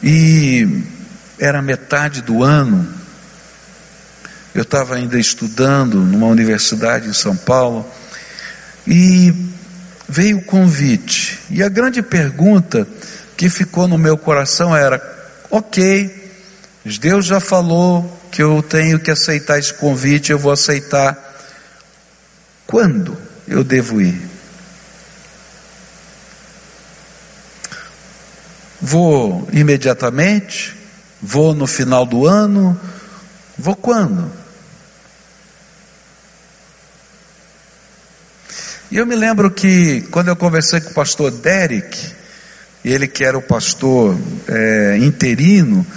e 0.04 0.84
era 1.39 1.62
metade 1.62 2.22
do 2.22 2.44
ano, 2.44 3.00
eu 4.53 4.63
estava 4.63 4.95
ainda 4.95 5.19
estudando 5.19 5.99
numa 5.99 6.27
universidade 6.27 7.07
em 7.07 7.13
São 7.13 7.35
Paulo, 7.35 7.85
e 8.85 9.33
veio 10.07 10.39
o 10.39 10.43
convite, 10.43 11.39
e 11.49 11.63
a 11.63 11.69
grande 11.69 12.01
pergunta 12.01 12.87
que 13.37 13.49
ficou 13.49 13.87
no 13.87 13.97
meu 13.97 14.17
coração 14.17 14.75
era: 14.75 15.01
ok, 15.49 16.31
Deus 16.99 17.25
já 17.25 17.39
falou 17.39 18.19
que 18.31 18.41
eu 18.41 18.63
tenho 18.63 18.99
que 18.99 19.11
aceitar 19.11 19.59
esse 19.59 19.73
convite, 19.73 20.31
eu 20.31 20.39
vou 20.39 20.51
aceitar. 20.51 21.29
Quando 22.65 23.17
eu 23.47 23.63
devo 23.63 24.01
ir? 24.01 24.29
Vou 28.81 29.47
imediatamente? 29.51 30.75
Vou 31.21 31.53
no 31.53 31.67
final 31.67 32.05
do 32.05 32.25
ano? 32.25 32.79
Vou 33.57 33.75
quando? 33.75 34.40
E 38.91 38.97
eu 38.97 39.06
me 39.06 39.15
lembro 39.15 39.49
que 39.49 40.01
quando 40.12 40.27
eu 40.27 40.36
conversei 40.36 40.82
com 40.82 40.89
o 40.89 40.93
pastor 40.93 41.32
Derek, 41.32 41.97
ele 42.84 43.08
que 43.08 43.23
era 43.23 43.38
o 43.38 43.41
pastor 43.41 44.19
é, 44.49 44.97
interino, 44.97 45.88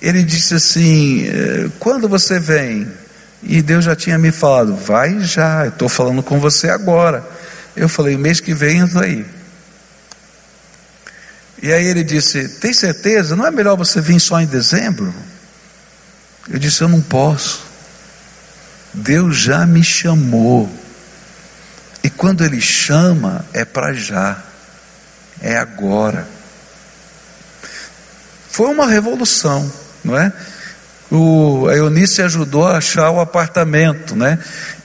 ele 0.00 0.22
disse 0.22 0.54
assim: 0.54 1.26
é, 1.26 1.68
quando 1.78 2.08
você 2.08 2.40
vem? 2.40 2.88
E 3.42 3.60
Deus 3.60 3.84
já 3.84 3.94
tinha 3.94 4.16
me 4.16 4.32
falado, 4.32 4.74
vai 4.74 5.20
já, 5.20 5.66
estou 5.66 5.90
falando 5.90 6.22
com 6.22 6.40
você 6.40 6.70
agora. 6.70 7.22
Eu 7.76 7.88
falei, 7.88 8.16
mês 8.16 8.40
que 8.40 8.54
vem 8.54 8.78
eu 8.78 8.86
estou 8.86 9.02
aí. 9.02 9.26
E 11.62 11.70
aí 11.70 11.84
ele 11.84 12.02
disse: 12.02 12.48
Tem 12.48 12.72
certeza? 12.72 13.36
Não 13.36 13.46
é 13.46 13.50
melhor 13.50 13.76
você 13.76 14.00
vir 14.00 14.18
só 14.18 14.40
em 14.40 14.46
dezembro? 14.46 15.12
Eu 16.48 16.58
disse: 16.58 16.80
Eu 16.80 16.88
não 16.88 17.02
posso. 17.02 17.62
Deus 18.94 19.36
já 19.36 19.66
me 19.66 19.84
chamou. 19.84 20.81
E 22.02 22.10
quando 22.10 22.44
Ele 22.44 22.60
chama, 22.60 23.44
é 23.52 23.64
para 23.64 23.92
já, 23.92 24.38
é 25.40 25.56
agora. 25.56 26.26
Foi 28.50 28.68
uma 28.68 28.86
revolução, 28.86 29.70
não 30.04 30.16
é? 30.16 30.32
O, 31.10 31.68
a 31.68 31.76
Eunice 31.76 32.22
ajudou 32.22 32.66
a 32.66 32.78
achar 32.78 33.10
o 33.10 33.20
apartamento, 33.20 34.16
né? 34.16 34.38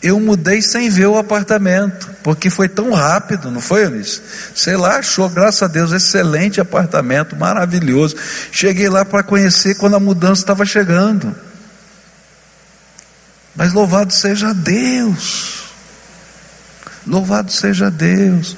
Eu 0.03 0.19
mudei 0.19 0.62
sem 0.62 0.89
ver 0.89 1.08
o 1.08 1.17
apartamento, 1.17 2.10
porque 2.21 2.49
foi 2.49 2.67
tão 2.67 2.91
rápido, 2.91 3.49
não 3.49 3.62
foi, 3.62 3.86
Eunice? 3.86 4.21
Sei 4.53 4.75
lá, 4.75 4.97
achou, 4.97 5.30
graças 5.30 5.63
a 5.63 5.67
Deus, 5.67 5.93
excelente 5.93 6.60
apartamento, 6.60 7.36
maravilhoso. 7.36 8.17
Cheguei 8.51 8.89
lá 8.89 9.06
para 9.06 9.23
conhecer 9.23 9.75
quando 9.75 9.95
a 9.95 10.01
mudança 10.01 10.41
estava 10.41 10.65
chegando. 10.65 11.34
Mas 13.56 13.71
louvado 13.71 14.13
seja 14.13 14.53
Deus. 14.53 15.56
Louvado 17.07 17.51
seja 17.51 17.89
Deus. 17.89 18.55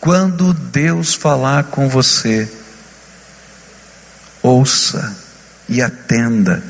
Quando 0.00 0.52
Deus 0.52 1.14
falar 1.14 1.64
com 1.64 1.88
você, 1.88 2.50
ouça 4.42 5.16
e 5.68 5.80
atenda, 5.80 6.62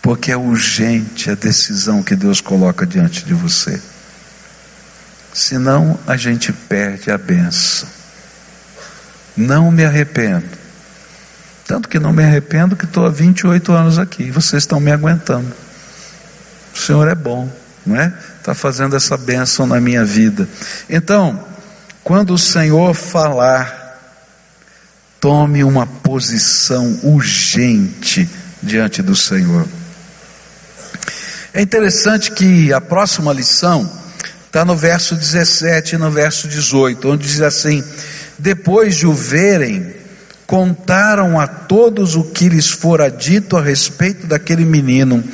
porque 0.00 0.30
é 0.30 0.36
urgente 0.36 1.30
a 1.30 1.34
decisão 1.34 2.02
que 2.02 2.14
Deus 2.14 2.40
coloca 2.40 2.86
diante 2.86 3.24
de 3.24 3.34
você. 3.34 3.80
Senão 5.34 5.98
a 6.06 6.16
gente 6.16 6.52
perde 6.52 7.10
a 7.10 7.18
benção. 7.18 7.88
Não 9.36 9.70
me 9.70 9.84
arrependo. 9.84 10.46
Tanto 11.66 11.88
que 11.88 11.98
não 11.98 12.12
me 12.12 12.24
arrependo 12.24 12.76
que 12.76 12.84
estou 12.84 13.04
há 13.04 13.10
28 13.10 13.72
anos 13.72 13.98
aqui 13.98 14.30
vocês 14.30 14.62
estão 14.62 14.80
me 14.80 14.90
aguentando. 14.90 15.52
O 16.74 16.78
Senhor 16.78 17.06
é 17.08 17.14
bom, 17.14 17.50
não 17.84 17.96
é? 17.96 18.12
Está 18.48 18.54
fazendo 18.54 18.96
essa 18.96 19.16
bênção 19.16 19.66
na 19.66 19.78
minha 19.78 20.04
vida. 20.04 20.48
Então, 20.88 21.44
quando 22.02 22.32
o 22.32 22.38
Senhor 22.38 22.94
falar, 22.94 23.78
Tome 25.20 25.64
uma 25.64 25.84
posição 25.84 27.00
urgente 27.02 28.28
diante 28.62 29.02
do 29.02 29.16
Senhor. 29.16 29.66
É 31.52 31.60
interessante 31.60 32.30
que 32.30 32.72
a 32.72 32.80
próxima 32.80 33.32
lição 33.32 33.90
está 34.46 34.64
no 34.64 34.76
verso 34.76 35.16
17 35.16 35.96
e 35.96 35.98
no 35.98 36.08
verso 36.08 36.46
18, 36.46 37.08
onde 37.08 37.26
diz 37.26 37.40
assim: 37.40 37.82
Depois 38.38 38.94
de 38.94 39.08
o 39.08 39.12
verem, 39.12 39.92
contaram 40.46 41.40
a 41.40 41.48
todos 41.48 42.14
o 42.14 42.22
que 42.22 42.48
lhes 42.48 42.70
fora 42.70 43.10
dito 43.10 43.56
a 43.56 43.62
respeito 43.62 44.24
daquele 44.24 44.64
menino, 44.64 45.24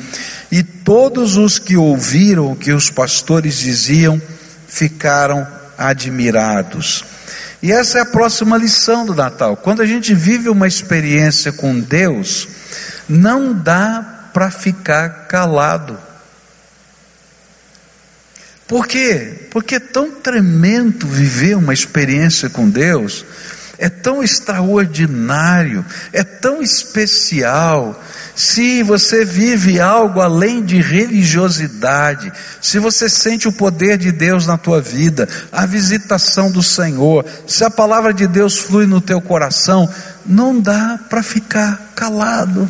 e 0.51 0.63
todos 0.63 1.37
os 1.37 1.59
que 1.59 1.75
ouviram 1.75 2.51
o 2.51 2.55
que 2.55 2.71
os 2.71 2.89
pastores 2.89 3.57
diziam 3.57 4.21
ficaram 4.67 5.47
admirados. 5.77 7.03
E 7.61 7.71
essa 7.71 7.97
é 7.97 8.01
a 8.01 8.05
próxima 8.05 8.57
lição 8.57 9.05
do 9.05 9.15
Natal. 9.15 9.57
Quando 9.57 9.81
a 9.81 9.85
gente 9.85 10.13
vive 10.13 10.49
uma 10.49 10.67
experiência 10.67 11.51
com 11.51 11.79
Deus, 11.79 12.47
não 13.09 13.53
dá 13.53 14.29
para 14.33 14.51
ficar 14.51 15.27
calado. 15.27 15.97
Por 18.67 18.87
quê? 18.87 19.47
Porque 19.51 19.75
é 19.75 19.79
tão 19.79 20.11
tremendo 20.11 21.07
viver 21.07 21.55
uma 21.55 21.73
experiência 21.73 22.49
com 22.49 22.69
Deus, 22.69 23.23
é 23.77 23.89
tão 23.89 24.23
extraordinário, 24.23 25.85
é 26.13 26.23
tão 26.23 26.61
especial, 26.61 28.01
se 28.35 28.83
você 28.83 29.23
vive 29.23 29.79
algo 29.79 30.19
além 30.19 30.63
de 30.63 30.81
religiosidade, 30.81 32.31
se 32.61 32.79
você 32.79 33.07
sente 33.07 33.47
o 33.47 33.53
poder 33.53 33.97
de 33.97 34.11
Deus 34.11 34.45
na 34.45 34.57
tua 34.57 34.81
vida, 34.81 35.27
a 35.51 35.65
visitação 35.65 36.51
do 36.51 36.61
Senhor, 36.61 37.25
se 37.47 37.63
a 37.63 37.69
palavra 37.69 38.13
de 38.13 38.27
Deus 38.27 38.57
flui 38.57 38.85
no 38.85 38.99
teu 38.99 39.21
coração, 39.21 39.89
não 40.25 40.59
dá 40.59 40.99
para 41.09 41.23
ficar 41.23 41.93
calado. 41.95 42.69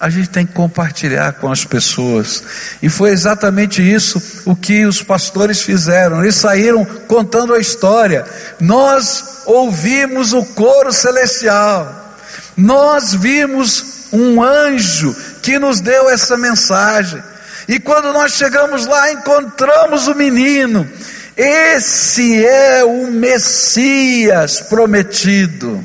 A 0.00 0.08
gente 0.08 0.30
tem 0.30 0.46
que 0.46 0.52
compartilhar 0.52 1.32
com 1.34 1.50
as 1.50 1.64
pessoas. 1.64 2.42
E 2.80 2.88
foi 2.88 3.10
exatamente 3.10 3.82
isso 3.82 4.42
o 4.44 4.54
que 4.54 4.86
os 4.86 5.02
pastores 5.02 5.62
fizeram. 5.62 6.22
Eles 6.22 6.36
saíram 6.36 6.84
contando 6.84 7.52
a 7.52 7.58
história. 7.58 8.24
Nós 8.60 9.42
ouvimos 9.46 10.32
o 10.32 10.44
coro 10.44 10.92
celestial. 10.92 12.16
Nós 12.56 13.12
vimos 13.12 14.08
um 14.12 14.42
anjo 14.42 15.14
que 15.42 15.58
nos 15.58 15.80
deu 15.80 16.08
essa 16.08 16.36
mensagem. 16.36 17.22
E 17.66 17.80
quando 17.80 18.12
nós 18.12 18.32
chegamos 18.32 18.86
lá, 18.86 19.12
encontramos 19.12 20.06
o 20.06 20.14
menino. 20.14 20.88
Esse 21.36 22.44
é 22.44 22.84
o 22.84 23.08
Messias 23.08 24.60
prometido. 24.60 25.84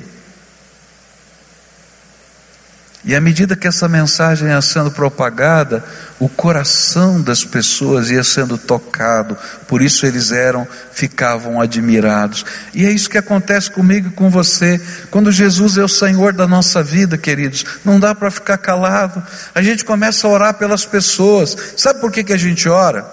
E 3.05 3.13
à 3.13 3.19
medida 3.19 3.55
que 3.55 3.67
essa 3.67 3.89
mensagem 3.89 4.47
ia 4.47 4.61
sendo 4.61 4.89
propagada, 4.89 5.83
o 6.19 6.29
coração 6.29 7.21
das 7.21 7.43
pessoas 7.43 8.09
ia 8.09 8.23
sendo 8.23 8.57
tocado, 8.57 9.37
por 9.67 9.81
isso 9.81 10.05
eles 10.05 10.31
eram, 10.31 10.65
ficavam 10.93 11.59
admirados. 11.59 12.45
E 12.73 12.85
é 12.85 12.89
isso 12.89 13.09
que 13.09 13.17
acontece 13.17 13.69
comigo 13.69 14.07
e 14.07 14.11
com 14.11 14.29
você. 14.29 14.79
Quando 15.11 15.33
Jesus 15.33 15.77
é 15.77 15.83
o 15.83 15.87
Senhor 15.87 16.31
da 16.31 16.47
nossa 16.47 16.81
vida, 16.81 17.17
queridos, 17.17 17.65
não 17.83 17.99
dá 17.99 18.15
para 18.15 18.31
ficar 18.31 18.57
calado. 18.57 19.21
A 19.53 19.61
gente 19.61 19.83
começa 19.83 20.25
a 20.25 20.29
orar 20.29 20.53
pelas 20.53 20.85
pessoas. 20.85 21.57
Sabe 21.75 21.99
por 21.99 22.09
que, 22.09 22.23
que 22.23 22.33
a 22.33 22.37
gente 22.37 22.69
ora? 22.69 23.05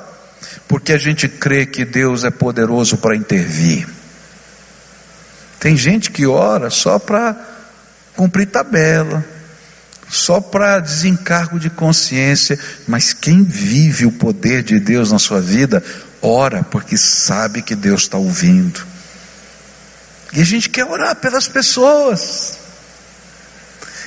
Porque 0.68 0.92
a 0.92 0.98
gente 0.98 1.28
crê 1.28 1.66
que 1.66 1.84
Deus 1.84 2.22
é 2.22 2.30
poderoso 2.30 2.96
para 2.96 3.16
intervir. 3.16 3.88
Tem 5.58 5.76
gente 5.76 6.12
que 6.12 6.28
ora 6.28 6.70
só 6.70 6.96
para 6.96 7.36
cumprir 8.14 8.46
tabela 8.46 9.39
só 10.10 10.40
para 10.40 10.80
desencargo 10.80 11.58
de 11.60 11.70
consciência, 11.70 12.58
mas 12.88 13.12
quem 13.12 13.44
vive 13.44 14.04
o 14.04 14.12
poder 14.12 14.62
de 14.62 14.80
Deus 14.80 15.12
na 15.12 15.20
sua 15.20 15.40
vida, 15.40 15.82
ora 16.20 16.64
porque 16.64 16.96
sabe 16.96 17.62
que 17.62 17.76
Deus 17.76 18.02
está 18.02 18.18
ouvindo. 18.18 18.84
E 20.32 20.40
a 20.40 20.44
gente 20.44 20.68
quer 20.68 20.84
orar 20.84 21.14
pelas 21.14 21.46
pessoas. 21.46 22.58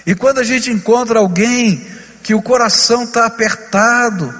E 0.05 0.13
quando 0.13 0.39
a 0.39 0.43
gente 0.43 0.69
encontra 0.69 1.19
alguém 1.19 1.85
que 2.21 2.33
o 2.33 2.41
coração 2.41 3.05
está 3.05 3.25
apertado, 3.25 4.33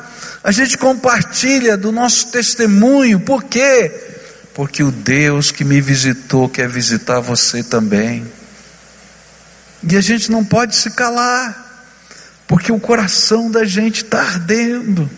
a 0.44 0.52
gente 0.52 0.78
compartilha 0.78 1.78
do 1.78 1.94
nosso 1.94 2.28
testemunho, 2.28 3.22
por 3.22 3.44
quê? 3.44 3.90
Porque 4.54 4.84
o 4.84 4.92
Deus 4.92 5.50
que 5.50 5.64
me 5.64 5.80
visitou 5.80 6.50
quer 6.50 6.68
visitar 6.68 7.22
você 7.22 7.64
também. 7.64 8.26
E 9.90 9.98
a 9.98 10.02
gente 10.02 10.32
não 10.32 10.44
pode 10.44 10.76
se 10.76 10.92
calar, 10.92 11.88
porque 12.48 12.72
o 12.72 12.80
coração 12.80 13.52
da 13.52 13.66
gente 13.66 14.04
está 14.04 14.22
ardendo. 14.22 15.10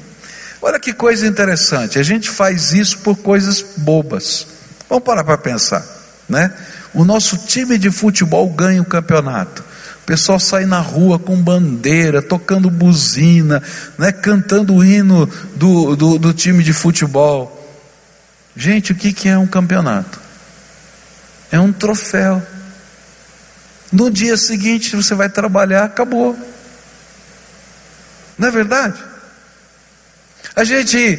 Olha 0.61 0.79
que 0.79 0.93
coisa 0.93 1.27
interessante, 1.27 1.99
a 1.99 2.03
gente 2.03 2.29
faz 2.29 2.73
isso 2.73 2.99
por 2.99 3.15
coisas 3.17 3.63
bobas. 3.77 4.47
Vamos 4.89 5.03
parar 5.03 5.23
para 5.23 5.37
pensar, 5.37 5.85
né? 6.27 6.51
O 6.93 7.03
nosso 7.03 7.37
time 7.37 7.77
de 7.77 7.91
futebol 7.91 8.49
ganha 8.49 8.81
o 8.81 8.85
campeonato. 8.85 9.63
O 10.01 10.05
pessoal 10.05 10.39
sai 10.39 10.65
na 10.65 10.79
rua 10.79 11.19
com 11.19 11.35
bandeira, 11.41 12.21
tocando 12.21 12.69
buzina, 12.69 13.61
né, 13.97 14.11
cantando 14.11 14.75
o 14.75 14.83
hino 14.83 15.27
do, 15.55 15.95
do, 15.95 16.19
do 16.19 16.33
time 16.33 16.63
de 16.63 16.73
futebol. 16.73 17.51
Gente, 18.55 18.91
o 18.91 18.95
que, 18.95 19.11
que 19.11 19.27
é 19.27 19.37
um 19.37 19.47
campeonato? 19.47 20.19
É 21.51 21.59
um 21.59 21.73
troféu. 21.73 22.41
No 23.95 24.11
dia 24.11 24.35
seguinte 24.35 24.93
você 24.93 25.15
vai 25.15 25.29
trabalhar, 25.29 25.85
acabou. 25.85 26.37
Não 28.37 28.49
é 28.49 28.51
verdade? 28.51 29.01
A 30.53 30.65
gente 30.65 31.17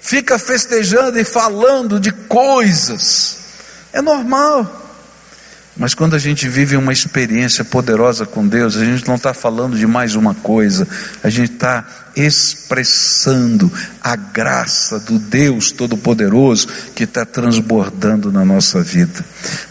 fica 0.00 0.38
festejando 0.38 1.18
e 1.18 1.24
falando 1.24 1.98
de 1.98 2.12
coisas, 2.12 3.38
é 3.92 4.00
normal. 4.00 4.78
Mas 5.76 5.94
quando 5.94 6.14
a 6.14 6.18
gente 6.18 6.48
vive 6.48 6.76
uma 6.76 6.92
experiência 6.92 7.64
poderosa 7.64 8.24
com 8.24 8.46
Deus, 8.46 8.76
a 8.76 8.84
gente 8.84 9.08
não 9.08 9.16
está 9.16 9.34
falando 9.34 9.76
de 9.76 9.86
mais 9.86 10.14
uma 10.14 10.32
coisa, 10.32 10.86
a 11.24 11.28
gente 11.28 11.54
está 11.54 11.84
expressando 12.14 13.72
a 14.00 14.14
graça 14.14 15.00
do 15.00 15.18
Deus 15.18 15.72
Todo-Poderoso 15.72 16.68
que 16.94 17.02
está 17.02 17.24
transbordando 17.24 18.30
na 18.30 18.44
nossa 18.44 18.80
vida. 18.80 19.24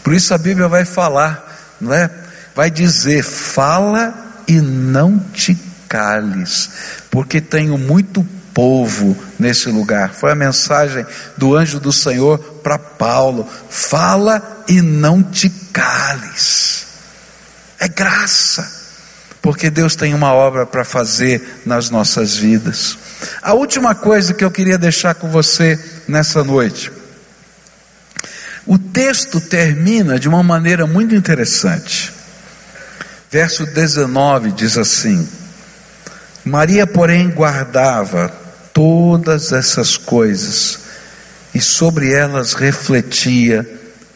Por 0.04 0.12
isso 0.12 0.34
a 0.34 0.38
Bíblia 0.38 0.68
vai 0.68 0.84
falar, 0.84 1.76
não 1.80 1.94
é? 1.94 2.10
Vai 2.54 2.70
dizer: 2.70 3.22
fala 3.22 4.44
e 4.46 4.60
não 4.60 5.18
te 5.18 5.56
cales, 5.88 6.70
porque 7.10 7.40
tenho 7.40 7.76
muito 7.76 8.26
povo 8.54 9.16
nesse 9.38 9.70
lugar. 9.70 10.12
Foi 10.12 10.32
a 10.32 10.34
mensagem 10.34 11.04
do 11.36 11.54
anjo 11.54 11.80
do 11.80 11.92
Senhor 11.92 12.38
para 12.62 12.78
Paulo: 12.78 13.48
fala 13.68 14.64
e 14.68 14.80
não 14.80 15.22
te 15.22 15.48
cales. 15.72 16.86
É 17.78 17.88
graça, 17.88 18.70
porque 19.40 19.68
Deus 19.68 19.96
tem 19.96 20.14
uma 20.14 20.32
obra 20.32 20.64
para 20.64 20.84
fazer 20.84 21.62
nas 21.66 21.90
nossas 21.90 22.36
vidas. 22.36 22.96
A 23.42 23.54
última 23.54 23.94
coisa 23.94 24.34
que 24.34 24.44
eu 24.44 24.50
queria 24.50 24.78
deixar 24.78 25.14
com 25.14 25.28
você 25.28 25.78
nessa 26.06 26.44
noite. 26.44 26.92
O 28.64 28.78
texto 28.78 29.40
termina 29.40 30.18
de 30.18 30.28
uma 30.28 30.42
maneira 30.42 30.86
muito 30.86 31.14
interessante. 31.14 32.12
Verso 33.32 33.64
19 33.64 34.52
diz 34.52 34.76
assim: 34.76 35.26
Maria, 36.44 36.86
porém, 36.86 37.30
guardava 37.30 38.28
todas 38.74 39.52
essas 39.52 39.96
coisas 39.96 40.80
e 41.54 41.60
sobre 41.60 42.12
elas 42.12 42.52
refletia 42.52 43.66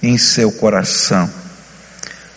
em 0.03 0.19
seu 0.19 0.53
coração. 0.53 1.33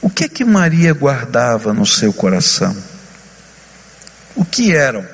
O 0.01 0.09
que 0.09 0.23
é 0.23 0.29
que 0.29 0.45
Maria 0.45 0.93
guardava 0.93 1.73
no 1.73 1.85
seu 1.85 2.13
coração? 2.13 2.73
O 4.33 4.45
que 4.45 4.73
eram 4.73 5.05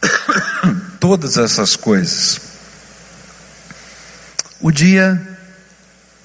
todas 1.00 1.36
essas 1.38 1.74
coisas? 1.74 2.40
O 4.60 4.70
dia 4.70 5.20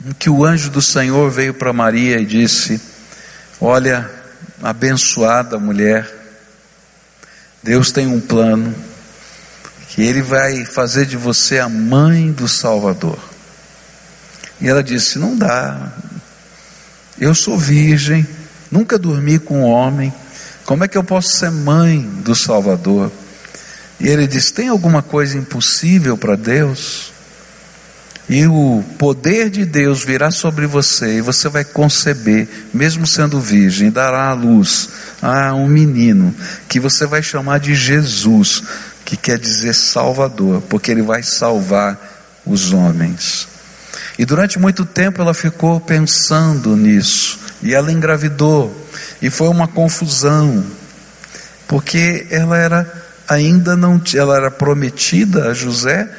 em 0.05 0.13
que 0.13 0.29
o 0.29 0.45
anjo 0.45 0.69
do 0.69 0.81
Senhor 0.81 1.31
veio 1.31 1.55
para 1.55 1.73
Maria 1.73 2.19
e 2.19 2.25
disse: 2.25 2.79
Olha, 3.59 4.22
abençoada 4.63 5.59
mulher, 5.59 6.09
Deus 7.61 7.91
tem 7.91 8.07
um 8.07 8.19
plano 8.19 8.73
que 9.89 10.01
ele 10.01 10.21
vai 10.21 10.65
fazer 10.65 11.05
de 11.05 11.17
você 11.17 11.59
a 11.59 11.69
mãe 11.69 12.31
do 12.31 12.47
Salvador. 12.47 13.19
E 14.59 14.67
ela 14.67 14.81
disse: 14.81 15.19
Não 15.19 15.37
dá, 15.37 15.91
eu 17.19 17.35
sou 17.35 17.57
virgem, 17.59 18.25
nunca 18.71 18.97
dormi 18.97 19.37
com 19.37 19.61
um 19.61 19.65
homem, 19.65 20.11
como 20.65 20.83
é 20.83 20.87
que 20.87 20.97
eu 20.97 21.03
posso 21.03 21.29
ser 21.29 21.51
mãe 21.51 22.01
do 22.23 22.33
Salvador? 22.33 23.11
E 23.99 24.07
ele 24.07 24.25
disse: 24.25 24.53
Tem 24.53 24.69
alguma 24.69 25.03
coisa 25.03 25.37
impossível 25.37 26.17
para 26.17 26.35
Deus? 26.35 27.12
E 28.29 28.47
o 28.47 28.83
poder 28.97 29.49
de 29.49 29.65
Deus 29.65 30.03
virá 30.03 30.31
sobre 30.31 30.65
você, 30.65 31.17
e 31.17 31.21
você 31.21 31.49
vai 31.49 31.65
conceber, 31.65 32.47
mesmo 32.73 33.05
sendo 33.05 33.39
virgem, 33.39 33.91
dará 33.91 34.29
à 34.29 34.33
luz 34.33 34.89
a 35.21 35.53
um 35.53 35.67
menino, 35.67 36.33
que 36.69 36.79
você 36.79 37.05
vai 37.05 37.21
chamar 37.21 37.59
de 37.59 37.75
Jesus, 37.75 38.63
que 39.03 39.17
quer 39.17 39.37
dizer 39.37 39.73
Salvador, 39.75 40.61
porque 40.69 40.89
ele 40.89 41.01
vai 41.01 41.21
salvar 41.21 42.41
os 42.45 42.71
homens. 42.71 43.47
E 44.17 44.25
durante 44.25 44.57
muito 44.57 44.85
tempo 44.85 45.21
ela 45.21 45.33
ficou 45.33 45.79
pensando 45.81 46.77
nisso, 46.77 47.39
e 47.61 47.73
ela 47.73 47.91
engravidou, 47.91 48.73
e 49.21 49.29
foi 49.29 49.49
uma 49.49 49.67
confusão, 49.67 50.63
porque 51.67 52.25
ela 52.29 52.57
era 52.57 53.03
ainda 53.27 53.75
não, 53.75 54.01
ela 54.15 54.37
era 54.37 54.51
prometida 54.51 55.49
a 55.49 55.53
José, 55.53 56.09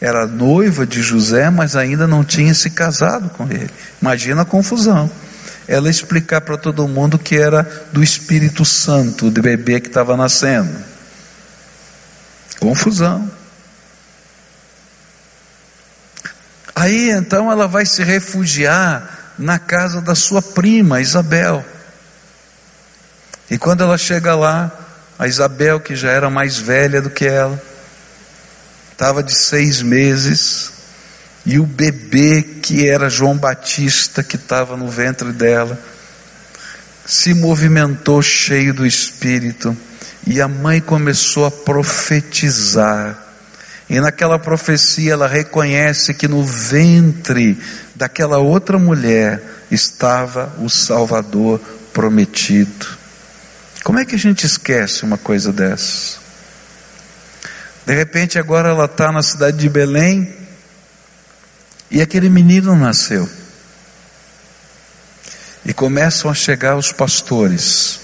era 0.00 0.26
noiva 0.26 0.86
de 0.86 1.02
José, 1.02 1.50
mas 1.50 1.76
ainda 1.76 2.06
não 2.06 2.24
tinha 2.24 2.54
se 2.54 2.70
casado 2.70 3.28
com 3.30 3.44
ele. 3.44 3.70
Imagina 4.00 4.42
a 4.42 4.46
confusão. 4.46 5.10
Ela 5.68 5.90
explicar 5.90 6.40
para 6.40 6.56
todo 6.56 6.88
mundo 6.88 7.18
que 7.18 7.36
era 7.36 7.62
do 7.92 8.02
Espírito 8.02 8.64
Santo, 8.64 9.28
o 9.28 9.30
bebê 9.30 9.78
que 9.78 9.88
estava 9.88 10.16
nascendo. 10.16 10.74
Confusão. 12.58 13.30
Aí 16.74 17.10
então 17.10 17.52
ela 17.52 17.68
vai 17.68 17.84
se 17.84 18.02
refugiar 18.02 19.34
na 19.38 19.58
casa 19.58 20.00
da 20.00 20.14
sua 20.14 20.40
prima, 20.40 21.00
Isabel. 21.00 21.64
E 23.50 23.58
quando 23.58 23.82
ela 23.82 23.98
chega 23.98 24.34
lá, 24.34 24.70
a 25.18 25.26
Isabel, 25.26 25.78
que 25.78 25.94
já 25.94 26.10
era 26.10 26.30
mais 26.30 26.56
velha 26.56 27.02
do 27.02 27.10
que 27.10 27.26
ela, 27.26 27.60
estava 29.00 29.22
de 29.22 29.34
seis 29.34 29.80
meses, 29.80 30.72
e 31.46 31.58
o 31.58 31.64
bebê 31.64 32.42
que 32.42 32.86
era 32.86 33.08
João 33.08 33.34
Batista, 33.34 34.22
que 34.22 34.36
estava 34.36 34.76
no 34.76 34.90
ventre 34.90 35.32
dela, 35.32 35.80
se 37.06 37.32
movimentou 37.32 38.20
cheio 38.20 38.74
do 38.74 38.86
Espírito, 38.86 39.74
e 40.26 40.38
a 40.38 40.46
mãe 40.46 40.82
começou 40.82 41.46
a 41.46 41.50
profetizar. 41.50 43.18
E 43.88 43.98
naquela 43.98 44.38
profecia 44.38 45.14
ela 45.14 45.26
reconhece 45.26 46.12
que 46.12 46.28
no 46.28 46.44
ventre 46.44 47.58
daquela 47.94 48.36
outra 48.36 48.78
mulher 48.78 49.42
estava 49.70 50.54
o 50.58 50.68
Salvador 50.68 51.58
prometido. 51.94 52.86
Como 53.82 53.98
é 53.98 54.04
que 54.04 54.14
a 54.14 54.18
gente 54.18 54.44
esquece 54.44 55.04
uma 55.04 55.16
coisa 55.16 55.50
dessa? 55.50 56.19
De 57.90 57.96
repente, 57.96 58.38
agora 58.38 58.68
ela 58.68 58.84
está 58.84 59.10
na 59.10 59.20
cidade 59.20 59.56
de 59.56 59.68
Belém 59.68 60.32
e 61.90 62.00
aquele 62.00 62.28
menino 62.28 62.76
nasceu. 62.76 63.28
E 65.64 65.74
começam 65.74 66.30
a 66.30 66.34
chegar 66.34 66.76
os 66.76 66.92
pastores, 66.92 67.98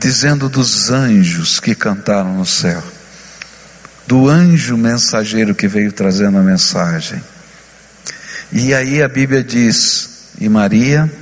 dizendo 0.00 0.48
dos 0.48 0.90
anjos 0.90 1.60
que 1.60 1.74
cantaram 1.74 2.32
no 2.32 2.46
céu, 2.46 2.82
do 4.06 4.26
anjo 4.26 4.74
mensageiro 4.78 5.54
que 5.54 5.68
veio 5.68 5.92
trazendo 5.92 6.38
a 6.38 6.42
mensagem. 6.42 7.22
E 8.50 8.72
aí 8.72 9.02
a 9.02 9.08
Bíblia 9.08 9.44
diz: 9.44 10.30
e 10.40 10.48
Maria 10.48 11.12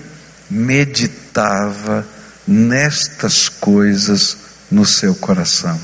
meditava 0.49 2.07
nestas 2.47 3.49
coisas 3.49 4.37
no 4.71 4.87
seu 4.87 5.17
coração. 5.17 5.81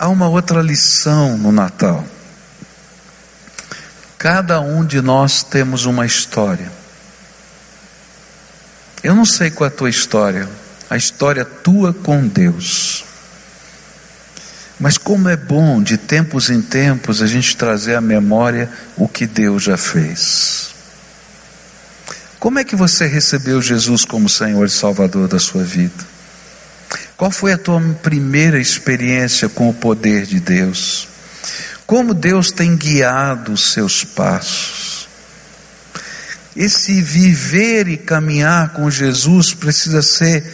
Há 0.00 0.08
uma 0.08 0.30
outra 0.30 0.62
lição 0.62 1.36
no 1.36 1.52
Natal. 1.52 2.02
Cada 4.16 4.58
um 4.58 4.82
de 4.82 5.02
nós 5.02 5.42
temos 5.42 5.84
uma 5.84 6.06
história. 6.06 6.72
Eu 9.02 9.14
não 9.14 9.26
sei 9.26 9.50
qual 9.50 9.68
é 9.68 9.70
a 9.70 9.76
tua 9.76 9.90
história, 9.90 10.48
a 10.88 10.96
história 10.96 11.44
tua 11.44 11.92
com 11.92 12.26
Deus. 12.26 13.04
Mas 14.80 14.96
como 14.96 15.28
é 15.28 15.36
bom 15.36 15.82
de 15.82 15.98
tempos 15.98 16.48
em 16.48 16.62
tempos 16.62 17.20
a 17.20 17.26
gente 17.26 17.54
trazer 17.54 17.94
à 17.94 18.00
memória 18.00 18.72
o 18.96 19.06
que 19.06 19.26
Deus 19.26 19.62
já 19.64 19.76
fez. 19.76 20.70
Como 22.38 22.58
é 22.58 22.64
que 22.64 22.74
você 22.74 23.06
recebeu 23.06 23.60
Jesus 23.60 24.06
como 24.06 24.30
Senhor 24.30 24.64
e 24.64 24.70
Salvador 24.70 25.28
da 25.28 25.38
sua 25.38 25.62
vida? 25.62 26.09
Qual 27.20 27.30
foi 27.30 27.52
a 27.52 27.58
tua 27.58 27.78
primeira 28.02 28.58
experiência 28.58 29.46
com 29.46 29.68
o 29.68 29.74
poder 29.74 30.24
de 30.24 30.40
Deus? 30.40 31.06
Como 31.86 32.14
Deus 32.14 32.50
tem 32.50 32.74
guiado 32.74 33.52
os 33.52 33.74
seus 33.74 34.02
passos? 34.02 35.06
Esse 36.56 37.02
viver 37.02 37.88
e 37.88 37.98
caminhar 37.98 38.70
com 38.70 38.90
Jesus 38.90 39.52
precisa 39.52 40.00
ser 40.00 40.50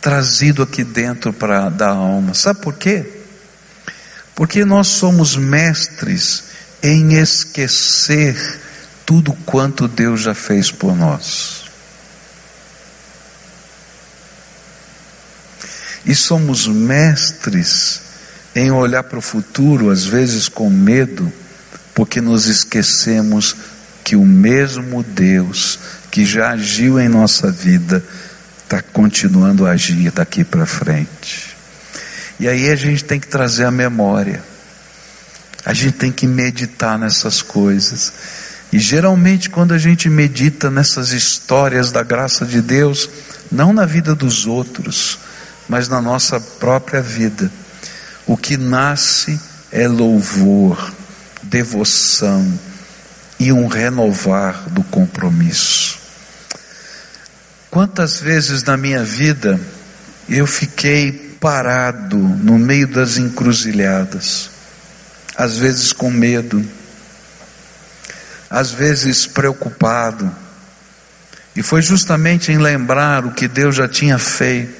trazido 0.00 0.64
aqui 0.64 0.82
dentro 0.82 1.32
para 1.32 1.68
da 1.68 1.90
alma. 1.90 2.34
Sabe 2.34 2.60
por 2.60 2.74
quê? 2.74 3.06
Porque 4.34 4.64
nós 4.64 4.88
somos 4.88 5.36
mestres 5.36 6.42
em 6.82 7.20
esquecer 7.20 8.36
tudo 9.06 9.32
quanto 9.46 9.86
Deus 9.86 10.22
já 10.22 10.34
fez 10.34 10.72
por 10.72 10.96
nós. 10.96 11.59
E 16.04 16.14
somos 16.14 16.66
mestres 16.66 18.00
em 18.54 18.70
olhar 18.70 19.04
para 19.04 19.18
o 19.18 19.22
futuro, 19.22 19.90
às 19.90 20.04
vezes 20.04 20.48
com 20.48 20.68
medo, 20.68 21.32
porque 21.94 22.20
nos 22.20 22.46
esquecemos 22.46 23.54
que 24.02 24.16
o 24.16 24.24
mesmo 24.24 25.02
Deus 25.02 25.78
que 26.10 26.24
já 26.24 26.50
agiu 26.50 26.98
em 26.98 27.08
nossa 27.08 27.50
vida 27.50 28.02
está 28.64 28.82
continuando 28.82 29.66
a 29.66 29.70
agir 29.70 30.10
daqui 30.10 30.42
para 30.42 30.66
frente. 30.66 31.56
E 32.38 32.48
aí 32.48 32.70
a 32.70 32.76
gente 32.76 33.04
tem 33.04 33.20
que 33.20 33.28
trazer 33.28 33.64
a 33.64 33.70
memória, 33.70 34.42
a 35.64 35.74
gente 35.74 35.92
tem 35.92 36.10
que 36.10 36.26
meditar 36.26 36.98
nessas 36.98 37.42
coisas. 37.42 38.12
E 38.72 38.78
geralmente, 38.78 39.50
quando 39.50 39.74
a 39.74 39.78
gente 39.78 40.08
medita 40.08 40.70
nessas 40.70 41.10
histórias 41.12 41.92
da 41.92 42.02
graça 42.02 42.46
de 42.46 42.62
Deus, 42.62 43.10
não 43.50 43.72
na 43.72 43.84
vida 43.84 44.14
dos 44.14 44.46
outros, 44.46 45.18
mas 45.70 45.88
na 45.88 46.02
nossa 46.02 46.40
própria 46.40 47.00
vida, 47.00 47.48
o 48.26 48.36
que 48.36 48.56
nasce 48.56 49.40
é 49.70 49.86
louvor, 49.86 50.92
devoção 51.44 52.58
e 53.38 53.52
um 53.52 53.68
renovar 53.68 54.68
do 54.70 54.82
compromisso. 54.82 55.96
Quantas 57.70 58.18
vezes 58.18 58.64
na 58.64 58.76
minha 58.76 59.04
vida 59.04 59.60
eu 60.28 60.44
fiquei 60.44 61.36
parado 61.40 62.16
no 62.18 62.58
meio 62.58 62.88
das 62.88 63.16
encruzilhadas, 63.16 64.50
às 65.36 65.56
vezes 65.56 65.92
com 65.92 66.10
medo, 66.10 66.68
às 68.50 68.72
vezes 68.72 69.24
preocupado, 69.24 70.34
e 71.54 71.62
foi 71.62 71.80
justamente 71.80 72.50
em 72.50 72.58
lembrar 72.58 73.24
o 73.24 73.30
que 73.30 73.46
Deus 73.46 73.76
já 73.76 73.86
tinha 73.86 74.18
feito, 74.18 74.79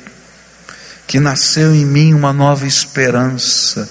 que 1.11 1.19
nasceu 1.19 1.75
em 1.75 1.85
mim 1.85 2.15
uma 2.15 2.33
nova 2.33 2.69
esperança 2.69 3.91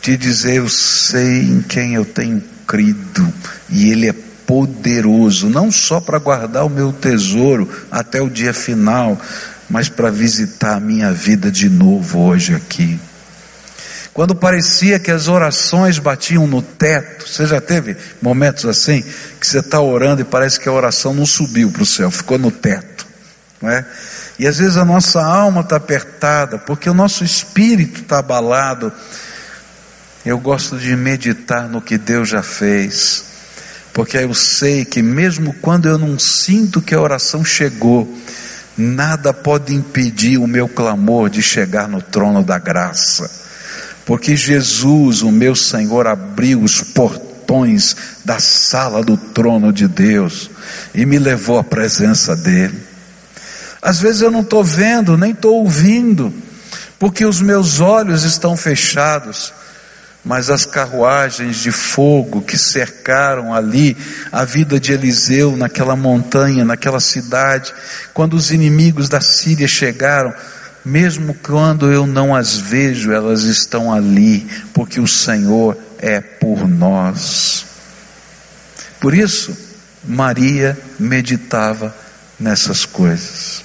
de 0.00 0.16
dizer: 0.16 0.58
Eu 0.58 0.68
sei 0.68 1.40
em 1.40 1.60
quem 1.60 1.94
eu 1.94 2.04
tenho 2.04 2.40
crido, 2.64 3.34
e 3.68 3.90
Ele 3.90 4.08
é 4.08 4.14
poderoso, 4.46 5.48
não 5.48 5.72
só 5.72 6.00
para 6.00 6.20
guardar 6.20 6.64
o 6.64 6.70
meu 6.70 6.92
tesouro 6.92 7.68
até 7.90 8.22
o 8.22 8.30
dia 8.30 8.54
final, 8.54 9.20
mas 9.68 9.88
para 9.88 10.12
visitar 10.12 10.76
a 10.76 10.80
minha 10.80 11.10
vida 11.10 11.50
de 11.50 11.68
novo 11.68 12.20
hoje 12.20 12.54
aqui. 12.54 13.00
Quando 14.12 14.32
parecia 14.32 15.00
que 15.00 15.10
as 15.10 15.26
orações 15.26 15.98
batiam 15.98 16.46
no 16.46 16.62
teto, 16.62 17.28
você 17.28 17.46
já 17.46 17.60
teve 17.60 17.96
momentos 18.22 18.64
assim, 18.64 19.02
que 19.40 19.44
você 19.44 19.58
está 19.58 19.80
orando 19.80 20.20
e 20.20 20.24
parece 20.24 20.60
que 20.60 20.68
a 20.68 20.72
oração 20.72 21.12
não 21.12 21.26
subiu 21.26 21.68
para 21.72 21.82
o 21.82 21.86
céu, 21.86 22.12
ficou 22.12 22.38
no 22.38 22.52
teto, 22.52 23.04
não 23.60 23.68
é? 23.68 23.84
E 24.38 24.46
às 24.46 24.58
vezes 24.58 24.76
a 24.76 24.84
nossa 24.84 25.22
alma 25.24 25.60
está 25.60 25.76
apertada, 25.76 26.58
porque 26.58 26.88
o 26.88 26.94
nosso 26.94 27.24
espírito 27.24 28.02
está 28.02 28.18
abalado. 28.18 28.92
Eu 30.24 30.38
gosto 30.38 30.76
de 30.76 30.96
meditar 30.96 31.68
no 31.68 31.80
que 31.80 31.98
Deus 31.98 32.28
já 32.28 32.42
fez, 32.42 33.24
porque 33.92 34.16
eu 34.16 34.34
sei 34.34 34.84
que 34.84 35.02
mesmo 35.02 35.54
quando 35.60 35.88
eu 35.88 35.98
não 35.98 36.18
sinto 36.18 36.80
que 36.82 36.94
a 36.94 37.00
oração 37.00 37.44
chegou, 37.44 38.12
nada 38.76 39.32
pode 39.32 39.74
impedir 39.74 40.38
o 40.38 40.46
meu 40.46 40.68
clamor 40.68 41.30
de 41.30 41.42
chegar 41.42 41.86
no 41.88 42.02
trono 42.02 42.42
da 42.42 42.58
graça 42.58 43.44
porque 44.04 44.36
Jesus, 44.36 45.22
o 45.22 45.32
meu 45.32 45.54
Senhor, 45.54 46.06
abriu 46.06 46.62
os 46.62 46.82
portões 46.82 47.96
da 48.24 48.38
sala 48.38 49.02
do 49.02 49.16
trono 49.16 49.72
de 49.72 49.88
Deus 49.88 50.50
e 50.94 51.06
me 51.06 51.18
levou 51.18 51.58
à 51.58 51.64
presença 51.64 52.36
dEle. 52.36 52.93
Às 53.84 54.00
vezes 54.00 54.22
eu 54.22 54.30
não 54.30 54.40
estou 54.40 54.64
vendo, 54.64 55.14
nem 55.14 55.32
estou 55.32 55.56
ouvindo, 55.56 56.32
porque 56.98 57.26
os 57.26 57.42
meus 57.42 57.80
olhos 57.80 58.24
estão 58.24 58.56
fechados, 58.56 59.52
mas 60.24 60.48
as 60.48 60.64
carruagens 60.64 61.58
de 61.58 61.70
fogo 61.70 62.40
que 62.40 62.56
cercaram 62.56 63.52
ali 63.52 63.94
a 64.32 64.42
vida 64.42 64.80
de 64.80 64.94
Eliseu 64.94 65.54
naquela 65.54 65.94
montanha, 65.94 66.64
naquela 66.64 66.98
cidade, 66.98 67.74
quando 68.14 68.32
os 68.32 68.50
inimigos 68.50 69.10
da 69.10 69.20
Síria 69.20 69.68
chegaram, 69.68 70.32
mesmo 70.82 71.34
quando 71.42 71.92
eu 71.92 72.06
não 72.06 72.34
as 72.34 72.56
vejo, 72.56 73.12
elas 73.12 73.42
estão 73.42 73.92
ali, 73.92 74.48
porque 74.72 74.98
o 74.98 75.06
Senhor 75.06 75.76
é 75.98 76.22
por 76.22 76.66
nós. 76.66 77.66
Por 78.98 79.12
isso, 79.12 79.54
Maria 80.02 80.78
meditava 80.98 81.94
nessas 82.40 82.86
coisas. 82.86 83.63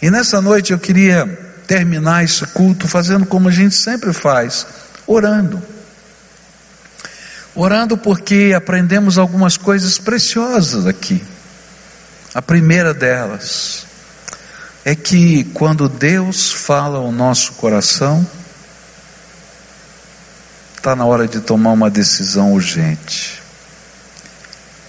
E 0.00 0.10
nessa 0.10 0.40
noite 0.40 0.72
eu 0.72 0.78
queria 0.78 1.26
terminar 1.66 2.24
esse 2.24 2.46
culto 2.46 2.86
fazendo 2.86 3.26
como 3.26 3.48
a 3.48 3.52
gente 3.52 3.74
sempre 3.74 4.12
faz, 4.12 4.66
orando. 5.06 5.62
Orando 7.54 7.96
porque 7.96 8.52
aprendemos 8.54 9.18
algumas 9.18 9.56
coisas 9.56 9.98
preciosas 9.98 10.86
aqui. 10.86 11.24
A 12.34 12.42
primeira 12.42 12.92
delas, 12.92 13.86
é 14.86 14.94
que 14.94 15.42
quando 15.52 15.88
Deus 15.88 16.52
fala 16.52 16.98
ao 16.98 17.10
nosso 17.10 17.54
coração, 17.54 18.24
está 20.76 20.94
na 20.94 21.04
hora 21.04 21.26
de 21.26 21.40
tomar 21.40 21.72
uma 21.72 21.90
decisão 21.90 22.52
urgente. 22.52 23.42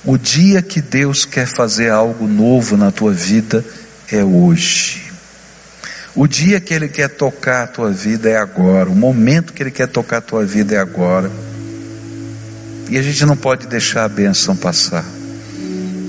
O 0.05 0.15
dia 0.15 0.61
que 0.61 0.81
Deus 0.81 1.25
quer 1.25 1.47
fazer 1.47 1.89
algo 1.89 2.27
novo 2.27 2.77
na 2.77 2.91
tua 2.91 3.11
vida 3.11 3.65
é 4.11 4.23
hoje. 4.23 5.03
O 6.15 6.25
dia 6.27 6.59
que 6.59 6.73
Ele 6.73 6.87
quer 6.87 7.09
tocar 7.09 7.63
a 7.63 7.67
tua 7.67 7.91
vida 7.91 8.29
é 8.29 8.37
agora. 8.37 8.89
O 8.89 8.95
momento 8.95 9.53
que 9.53 9.61
Ele 9.61 9.71
quer 9.71 9.87
tocar 9.87 10.17
a 10.17 10.21
tua 10.21 10.45
vida 10.45 10.75
é 10.75 10.79
agora. 10.79 11.31
E 12.89 12.97
a 12.97 13.01
gente 13.01 13.25
não 13.25 13.37
pode 13.37 13.67
deixar 13.67 14.05
a 14.05 14.09
bênção 14.09 14.55
passar. 14.55 15.05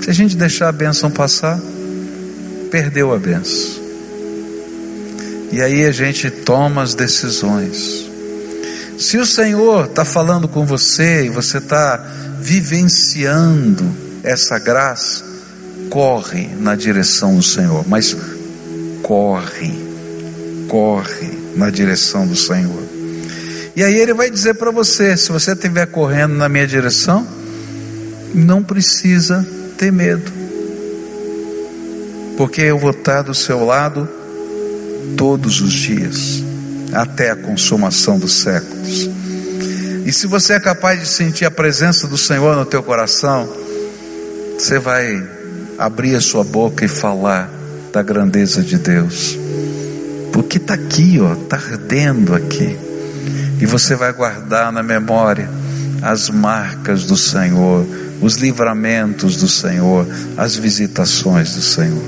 Se 0.01 0.09
a 0.09 0.13
gente 0.13 0.35
deixar 0.35 0.69
a 0.69 0.71
bênção 0.71 1.11
passar, 1.11 1.59
perdeu 2.71 3.13
a 3.13 3.19
bênção. 3.19 3.79
E 5.51 5.61
aí 5.61 5.85
a 5.85 5.91
gente 5.91 6.29
toma 6.29 6.81
as 6.81 6.95
decisões. 6.95 8.09
Se 8.97 9.17
o 9.17 9.25
Senhor 9.25 9.85
está 9.85 10.03
falando 10.03 10.47
com 10.47 10.65
você 10.65 11.25
e 11.25 11.29
você 11.29 11.57
está 11.57 11.97
vivenciando 12.39 13.85
essa 14.23 14.57
graça, 14.57 15.28
corre 15.89 16.47
na 16.59 16.75
direção 16.75 17.35
do 17.35 17.43
Senhor, 17.43 17.85
mas 17.87 18.15
corre, 19.01 19.73
corre 20.67 21.31
na 21.55 21.69
direção 21.69 22.27
do 22.27 22.35
Senhor. 22.35 22.83
E 23.75 23.83
aí 23.83 23.95
ele 23.95 24.13
vai 24.13 24.29
dizer 24.29 24.55
para 24.55 24.71
você: 24.71 25.17
se 25.17 25.31
você 25.31 25.53
estiver 25.53 25.87
correndo 25.87 26.35
na 26.35 26.47
minha 26.47 26.67
direção, 26.67 27.27
não 28.33 28.63
precisa 28.63 29.45
ter 29.77 29.91
medo, 29.91 30.31
porque 32.37 32.61
eu 32.61 32.77
vou 32.77 32.91
estar 32.91 33.23
do 33.23 33.33
seu 33.33 33.65
lado 33.65 34.07
todos 35.17 35.61
os 35.61 35.73
dias, 35.73 36.43
até 36.93 37.31
a 37.31 37.35
consumação 37.35 38.19
dos 38.19 38.41
séculos. 38.41 39.09
E 40.05 40.11
se 40.11 40.27
você 40.27 40.53
é 40.53 40.59
capaz 40.59 40.99
de 40.99 41.07
sentir 41.07 41.45
a 41.45 41.51
presença 41.51 42.07
do 42.07 42.17
Senhor 42.17 42.55
no 42.55 42.65
teu 42.65 42.81
coração, 42.81 43.47
você 44.57 44.79
vai 44.79 45.38
abrir 45.79 46.15
a 46.15 46.21
sua 46.21 46.43
boca 46.43 46.83
e 46.83 46.89
falar 46.89 47.49
da 47.93 48.03
grandeza 48.03 48.61
de 48.61 48.77
Deus. 48.77 49.37
Porque 50.33 50.57
está 50.57 50.73
aqui, 50.73 51.17
ó, 51.21 51.33
está 51.33 51.55
ardendo 51.55 52.35
aqui. 52.35 52.77
E 53.61 53.65
você 53.65 53.95
vai 53.95 54.11
guardar 54.11 54.71
na 54.73 54.83
memória 54.83 55.49
as 56.01 56.29
marcas 56.29 57.05
do 57.05 57.15
Senhor, 57.15 57.85
os 58.21 58.35
livramentos 58.35 59.37
do 59.37 59.47
Senhor, 59.47 60.05
as 60.37 60.55
visitações 60.55 61.55
do 61.55 61.61
Senhor. 61.61 62.03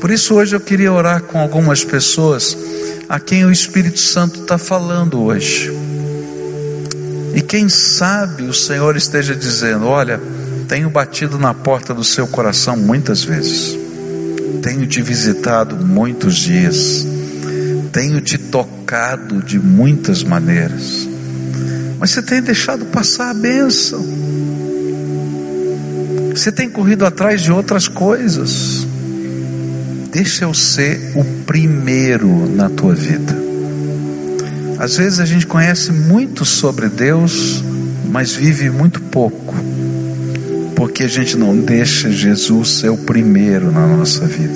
Por 0.00 0.10
isso 0.10 0.34
hoje 0.34 0.56
eu 0.56 0.60
queria 0.60 0.92
orar 0.92 1.22
com 1.22 1.38
algumas 1.38 1.84
pessoas 1.84 2.56
a 3.08 3.20
quem 3.20 3.44
o 3.44 3.52
Espírito 3.52 4.00
Santo 4.00 4.40
está 4.40 4.58
falando 4.58 5.22
hoje. 5.22 5.72
E 7.34 7.40
quem 7.40 7.68
sabe 7.68 8.44
o 8.44 8.54
Senhor 8.54 8.96
esteja 8.96 9.34
dizendo: 9.34 9.86
Olha, 9.86 10.20
tenho 10.64 10.90
batido 10.90 11.38
na 11.38 11.54
porta 11.54 11.94
do 11.94 12.02
seu 12.02 12.26
coração 12.26 12.76
muitas 12.76 13.22
vezes, 13.22 13.76
tenho 14.62 14.86
te 14.86 15.00
visitado 15.02 15.76
muitos 15.76 16.36
dias, 16.36 17.06
tenho 17.92 18.20
te 18.20 18.38
tocado 18.38 19.42
de 19.42 19.58
muitas 19.58 20.22
maneiras, 20.22 21.08
mas 21.98 22.10
você 22.10 22.22
tem 22.22 22.42
deixado 22.42 22.84
passar 22.86 23.30
a 23.30 23.34
bênção, 23.34 24.04
você 26.34 26.50
tem 26.50 26.68
corrido 26.68 27.06
atrás 27.06 27.42
de 27.42 27.52
outras 27.52 27.86
coisas. 27.86 28.84
Deixa 30.10 30.44
eu 30.44 30.54
ser 30.54 31.12
o 31.16 31.24
primeiro 31.44 32.48
na 32.54 32.68
tua 32.68 32.94
vida. 32.94 33.36
Às 34.78 34.96
vezes 34.96 35.18
a 35.18 35.24
gente 35.24 35.46
conhece 35.46 35.90
muito 35.92 36.44
sobre 36.44 36.88
Deus, 36.88 37.62
mas 38.10 38.32
vive 38.32 38.70
muito 38.70 39.00
pouco, 39.00 39.54
porque 40.84 41.04
a 41.04 41.08
gente 41.08 41.34
não 41.38 41.56
deixa 41.56 42.12
Jesus 42.12 42.80
ser 42.80 42.90
o 42.90 42.98
primeiro 42.98 43.72
na 43.72 43.86
nossa 43.86 44.26
vida. 44.26 44.52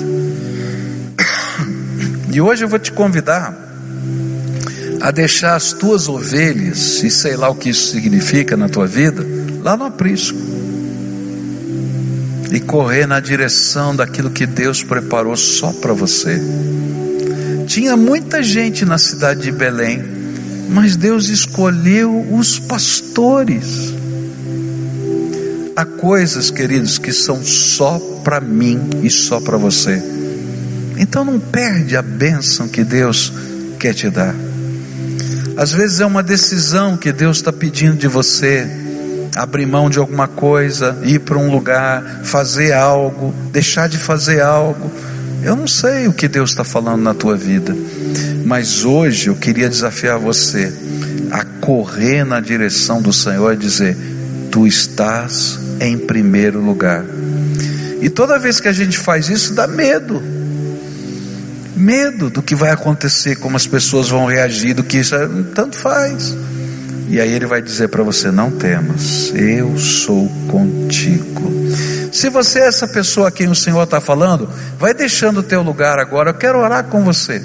E 2.31 2.39
hoje 2.39 2.63
eu 2.63 2.69
vou 2.69 2.77
te 2.77 2.91
convidar 2.91 3.51
a 5.01 5.09
deixar 5.09 5.55
as 5.55 5.73
tuas 5.73 6.07
ovelhas, 6.07 7.01
e 7.01 7.09
sei 7.09 7.35
lá 7.35 7.49
o 7.49 7.55
que 7.55 7.69
isso 7.69 7.91
significa 7.91 8.55
na 8.55 8.69
tua 8.69 8.85
vida, 8.85 9.25
lá 9.63 9.75
no 9.75 9.85
aprisco 9.85 10.37
e 12.51 12.59
correr 12.59 13.07
na 13.07 13.19
direção 13.19 13.95
daquilo 13.95 14.29
que 14.29 14.45
Deus 14.45 14.83
preparou 14.83 15.35
só 15.35 15.73
para 15.73 15.93
você. 15.93 16.39
Tinha 17.65 17.97
muita 17.97 18.43
gente 18.43 18.85
na 18.85 18.99
cidade 18.99 19.41
de 19.41 19.51
Belém, 19.51 20.03
mas 20.69 20.95
Deus 20.95 21.27
escolheu 21.27 22.23
os 22.31 22.59
pastores. 22.59 23.97
Há 25.79 25.85
coisas, 25.85 26.51
queridos, 26.51 26.97
que 26.97 27.13
são 27.13 27.41
só 27.41 27.97
para 28.21 28.41
mim 28.41 28.89
e 29.01 29.09
só 29.09 29.39
para 29.39 29.55
você. 29.55 30.03
Então 30.97 31.23
não 31.23 31.39
perde 31.39 31.95
a 31.95 32.01
bênção 32.01 32.67
que 32.67 32.83
Deus 32.83 33.31
quer 33.79 33.93
te 33.93 34.09
dar. 34.09 34.35
Às 35.55 35.71
vezes 35.71 36.01
é 36.01 36.05
uma 36.05 36.21
decisão 36.21 36.97
que 36.97 37.13
Deus 37.13 37.37
está 37.37 37.53
pedindo 37.53 37.95
de 37.95 38.09
você 38.09 38.67
abrir 39.37 39.65
mão 39.65 39.89
de 39.89 39.97
alguma 39.97 40.27
coisa, 40.27 40.97
ir 41.05 41.19
para 41.19 41.37
um 41.37 41.49
lugar, 41.49 42.23
fazer 42.25 42.73
algo, 42.73 43.33
deixar 43.53 43.87
de 43.87 43.97
fazer 43.97 44.41
algo. 44.41 44.91
Eu 45.41 45.55
não 45.55 45.65
sei 45.65 46.09
o 46.09 46.13
que 46.13 46.27
Deus 46.27 46.49
está 46.49 46.65
falando 46.65 47.03
na 47.03 47.13
tua 47.13 47.37
vida, 47.37 47.73
mas 48.43 48.83
hoje 48.83 49.27
eu 49.27 49.35
queria 49.37 49.69
desafiar 49.69 50.19
você 50.19 50.73
a 51.31 51.45
correr 51.45 52.25
na 52.25 52.41
direção 52.41 53.01
do 53.01 53.13
Senhor 53.13 53.53
e 53.53 53.57
dizer: 53.57 53.95
Tu 54.51 54.67
estás 54.67 55.68
em 55.79 55.97
primeiro 55.97 56.59
lugar. 56.59 57.03
E 58.01 58.09
toda 58.09 58.39
vez 58.39 58.59
que 58.59 58.67
a 58.67 58.73
gente 58.73 58.97
faz 58.97 59.29
isso, 59.29 59.53
dá 59.53 59.67
medo. 59.67 60.21
Medo 61.75 62.29
do 62.29 62.41
que 62.41 62.55
vai 62.55 62.71
acontecer, 62.71 63.37
como 63.37 63.55
as 63.55 63.67
pessoas 63.67 64.09
vão 64.09 64.25
reagir, 64.25 64.73
do 64.73 64.83
que 64.83 64.97
isso 64.97 65.15
tanto 65.53 65.77
faz. 65.77 66.35
E 67.07 67.19
aí 67.19 67.31
ele 67.33 67.45
vai 67.45 67.61
dizer 67.61 67.89
para 67.89 68.03
você: 68.03 68.31
não 68.31 68.51
temas, 68.51 69.33
eu 69.33 69.77
sou 69.77 70.29
contigo. 70.47 71.49
Se 72.11 72.29
você 72.29 72.59
é 72.59 72.67
essa 72.67 72.87
pessoa 72.87 73.27
a 73.27 73.31
quem 73.31 73.47
o 73.47 73.55
Senhor 73.55 73.83
está 73.83 74.01
falando, 74.01 74.49
vai 74.77 74.93
deixando 74.93 75.39
o 75.39 75.43
teu 75.43 75.61
lugar 75.61 75.99
agora. 75.99 76.31
Eu 76.31 76.35
quero 76.35 76.59
orar 76.59 76.85
com 76.85 77.03
você. 77.03 77.41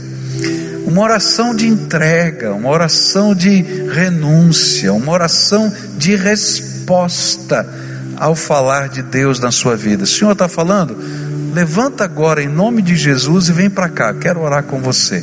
Uma 0.87 1.03
oração 1.03 1.55
de 1.55 1.67
entrega, 1.67 2.53
uma 2.53 2.69
oração 2.69 3.35
de 3.35 3.63
renúncia, 3.91 4.93
uma 4.93 5.13
oração 5.13 5.73
de 5.97 6.15
resposta 6.15 7.67
ao 8.25 8.35
falar 8.35 8.89
de 8.89 9.03
Deus 9.03 9.39
na 9.39 9.51
sua 9.51 9.77
vida. 9.77 10.05
O 10.05 10.07
Senhor 10.07 10.33
está 10.33 10.49
falando? 10.49 10.97
Levanta 11.53 12.05
agora 12.05 12.43
em 12.43 12.49
nome 12.49 12.81
de 12.81 12.97
Jesus 12.97 13.51
e 13.51 13.53
vem 13.53 13.69
para 13.69 13.87
cá. 13.87 14.15
Quero 14.15 14.41
orar 14.41 14.63
com 14.63 14.81
você. 14.81 15.23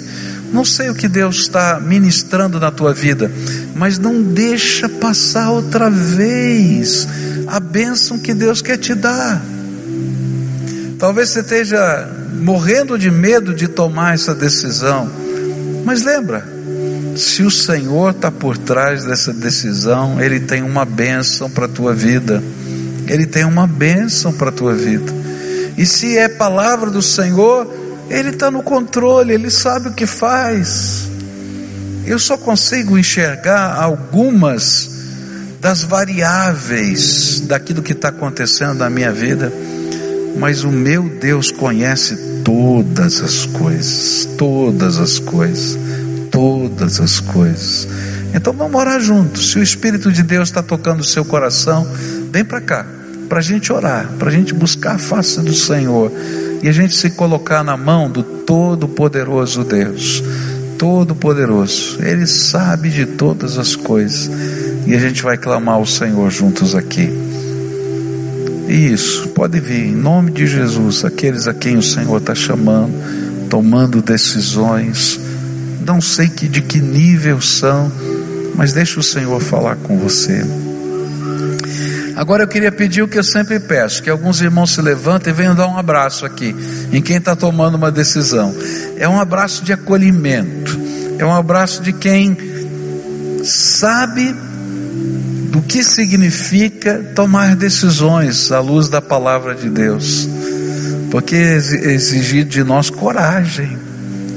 Não 0.53 0.63
sei 0.63 0.91
o 0.91 0.93
que 0.93 1.07
Deus 1.07 1.37
está 1.37 1.79
ministrando 1.79 2.59
na 2.59 2.69
tua 2.69 2.93
vida, 2.93 3.31
mas 3.73 3.97
não 3.97 4.21
deixa 4.21 4.87
passar 4.87 5.49
outra 5.49 5.89
vez 5.89 7.07
a 7.47 7.59
bênção 7.59 8.19
que 8.19 8.35
Deus 8.35 8.61
quer 8.61 8.77
te 8.77 8.93
dar. 8.93 9.41
Talvez 10.99 11.29
você 11.29 11.39
esteja 11.39 12.07
morrendo 12.39 12.99
de 12.99 13.09
medo 13.09 13.51
de 13.51 13.67
tomar 13.67 14.13
essa 14.13 14.35
decisão, 14.35 15.09
mas 15.83 16.03
lembra, 16.03 16.47
se 17.15 17.41
o 17.41 17.49
Senhor 17.49 18.11
está 18.11 18.29
por 18.29 18.59
trás 18.59 19.05
dessa 19.05 19.33
decisão, 19.33 20.21
Ele 20.21 20.39
tem 20.39 20.61
uma 20.61 20.85
bênção 20.85 21.49
para 21.49 21.65
a 21.65 21.69
tua 21.69 21.95
vida. 21.95 22.43
Ele 23.11 23.25
tem 23.25 23.43
uma 23.43 23.67
bênção 23.67 24.31
para 24.31 24.49
a 24.49 24.53
tua 24.53 24.73
vida. 24.73 25.11
E 25.77 25.85
se 25.85 26.17
é 26.17 26.29
palavra 26.29 26.89
do 26.89 27.01
Senhor, 27.01 27.67
ele 28.09 28.29
está 28.29 28.51
no 28.51 28.61
controle, 28.61 29.33
Ele 29.33 29.49
sabe 29.49 29.87
o 29.87 29.93
que 29.93 30.05
faz. 30.05 31.09
Eu 32.05 32.19
só 32.19 32.37
consigo 32.37 32.97
enxergar 32.97 33.75
algumas 33.81 34.89
das 35.61 35.83
variáveis 35.83 37.39
daquilo 37.41 37.81
que 37.81 37.93
está 37.93 38.09
acontecendo 38.09 38.75
na 38.75 38.89
minha 38.89 39.11
vida, 39.11 39.51
mas 40.37 40.63
o 40.63 40.71
meu 40.71 41.07
Deus 41.07 41.51
conhece 41.51 42.17
todas 42.43 43.21
as 43.21 43.45
coisas, 43.45 44.27
todas 44.37 44.97
as 44.97 45.19
coisas, 45.19 45.77
todas 46.31 46.99
as 46.99 47.19
coisas. 47.19 47.87
Então 48.33 48.51
vamos 48.51 48.79
orar 48.79 48.99
juntos. 48.99 49.51
Se 49.51 49.59
o 49.59 49.63
Espírito 49.63 50.11
de 50.11 50.23
Deus 50.23 50.49
está 50.49 50.63
tocando 50.63 51.01
o 51.01 51.05
seu 51.05 51.23
coração, 51.23 51.87
vem 52.31 52.43
para 52.43 52.59
cá, 52.59 52.85
para 53.31 53.39
a 53.39 53.41
gente 53.41 53.71
orar, 53.71 54.09
para 54.19 54.27
a 54.27 54.31
gente 54.31 54.53
buscar 54.53 54.95
a 54.95 54.97
face 54.97 55.39
do 55.39 55.53
Senhor 55.53 56.11
e 56.61 56.67
a 56.67 56.71
gente 56.73 56.93
se 56.93 57.11
colocar 57.11 57.63
na 57.63 57.77
mão 57.77 58.11
do 58.11 58.21
Todo-Poderoso 58.23 59.63
Deus. 59.63 60.21
Todo-Poderoso, 60.77 61.99
Ele 62.03 62.27
sabe 62.27 62.89
de 62.89 63.05
todas 63.05 63.57
as 63.57 63.73
coisas, 63.73 64.29
e 64.85 64.93
a 64.93 64.99
gente 64.99 65.23
vai 65.23 65.37
clamar 65.37 65.75
ao 65.75 65.85
Senhor 65.85 66.29
juntos 66.29 66.75
aqui. 66.75 67.09
Isso, 68.67 69.29
pode 69.29 69.61
vir, 69.61 69.85
em 69.85 69.95
nome 69.95 70.31
de 70.31 70.45
Jesus, 70.45 71.05
aqueles 71.05 71.47
a 71.47 71.53
quem 71.53 71.77
o 71.77 71.81
Senhor 71.81 72.17
está 72.17 72.35
chamando, 72.35 72.91
tomando 73.49 74.01
decisões, 74.01 75.17
não 75.85 76.01
sei 76.01 76.27
que, 76.27 76.49
de 76.49 76.61
que 76.61 76.81
nível 76.81 77.39
são, 77.39 77.89
mas 78.55 78.73
deixa 78.73 78.99
o 78.99 79.03
Senhor 79.03 79.39
falar 79.39 79.77
com 79.77 79.97
você. 79.97 80.43
Agora 82.21 82.43
eu 82.43 82.47
queria 82.47 82.71
pedir 82.71 83.01
o 83.01 83.07
que 83.07 83.17
eu 83.17 83.23
sempre 83.23 83.59
peço: 83.59 84.03
que 84.03 84.07
alguns 84.07 84.41
irmãos 84.41 84.75
se 84.75 84.79
levantem 84.79 85.33
e 85.33 85.35
venham 85.35 85.55
dar 85.55 85.67
um 85.67 85.75
abraço 85.75 86.23
aqui, 86.23 86.55
em 86.91 87.01
quem 87.01 87.17
está 87.17 87.35
tomando 87.35 87.73
uma 87.73 87.89
decisão. 87.89 88.55
É 88.95 89.09
um 89.09 89.19
abraço 89.19 89.63
de 89.65 89.73
acolhimento, 89.73 90.79
é 91.17 91.25
um 91.25 91.33
abraço 91.33 91.81
de 91.81 91.91
quem 91.91 92.37
sabe 93.43 94.35
do 95.49 95.63
que 95.63 95.83
significa 95.83 97.11
tomar 97.15 97.55
decisões 97.55 98.51
à 98.51 98.59
luz 98.59 98.87
da 98.87 99.01
palavra 99.01 99.55
de 99.55 99.67
Deus, 99.67 100.29
porque 101.09 101.35
é 101.35 101.55
exigir 101.55 102.45
de 102.45 102.63
nós 102.63 102.91
coragem, 102.91 103.79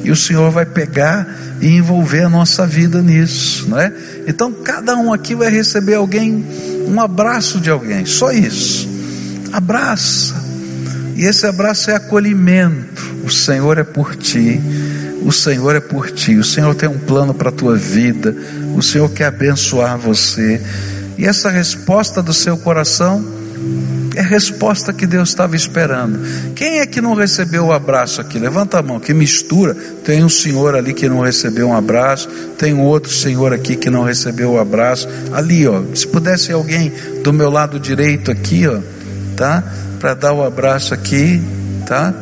e 0.03 0.11
o 0.11 0.17
Senhor 0.17 0.51
vai 0.51 0.65
pegar 0.65 1.29
e 1.61 1.77
envolver 1.77 2.23
a 2.23 2.31
nossa 2.31 2.67
vida 2.67 3.03
nisso, 3.03 3.69
não 3.69 3.79
é? 3.79 3.93
Então 4.27 4.51
cada 4.51 4.97
um 4.97 5.13
aqui 5.13 5.35
vai 5.35 5.51
receber 5.51 5.97
alguém 5.97 6.74
um 6.95 7.01
abraço 7.01 7.61
de 7.61 7.71
alguém, 7.71 8.07
só 8.07 8.31
isso. 8.31 8.89
Abraça. 9.53 10.35
E 11.17 11.25
esse 11.25 11.45
abraço 11.45 11.91
é 11.91 11.97
acolhimento. 11.97 13.03
O 13.25 13.31
Senhor 13.31 13.79
é 13.79 13.85
por 13.85 14.15
ti. 14.15 14.61
O 15.25 15.33
Senhor 15.33 15.75
é 15.75 15.81
por 15.81 16.11
ti. 16.13 16.37
O 16.37 16.45
Senhor 16.45 16.73
tem 16.75 16.89
um 16.89 16.99
plano 16.99 17.35
para 17.35 17.49
a 17.49 17.53
tua 17.53 17.77
vida. 17.77 18.35
O 18.77 18.83
Senhor 18.83 19.11
quer 19.11 19.27
abençoar 19.27 19.99
você. 19.99 20.63
E 21.19 21.27
essa 21.27 21.51
resposta 21.51 22.23
do 22.23 22.33
seu 22.33 22.57
coração 22.57 23.25
é 24.15 24.21
a 24.21 24.25
resposta 24.25 24.93
que 24.93 25.07
Deus 25.07 25.31
estava 25.31 25.57
esperando. 25.57 26.21
Quem 26.55 26.79
é 26.79 26.87
que 26.87 27.01
não 27.01 27.15
recebeu 27.15 27.67
o 27.67 27.73
abraço 27.73 28.21
aqui? 28.21 28.39
Levanta 28.39 28.79
a 28.79 28.83
mão, 28.83 29.01
que 29.01 29.13
mistura. 29.13 29.75
Tem 30.05 30.23
um 30.25 30.29
senhor 30.29 30.75
ali 30.75 30.93
que 30.95 31.09
não 31.09 31.21
recebeu 31.21 31.69
um 31.69 31.77
abraço, 31.77 32.29
tem 32.57 32.73
um 32.73 32.83
outro 32.83 33.13
senhor 33.13 33.53
aqui 33.53 33.77
que 33.77 33.91
não 33.91 34.03
recebeu 34.03 34.53
o 34.53 34.59
abraço. 34.59 35.09
Ali, 35.33 35.67
ó, 35.67 35.83
se 35.95 36.07
pudesse 36.07 36.53
alguém 36.53 36.93
do 37.23 37.33
meu 37.33 37.51
lado 37.51 37.81
direito 37.81 38.31
aqui, 38.31 38.67
ó, 38.67 38.79
tá? 39.37 39.63
Para 39.99 40.15
dar 40.15 40.33
o 40.33 40.45
abraço 40.45 40.95
aqui, 40.95 41.43
tá? 41.87 42.15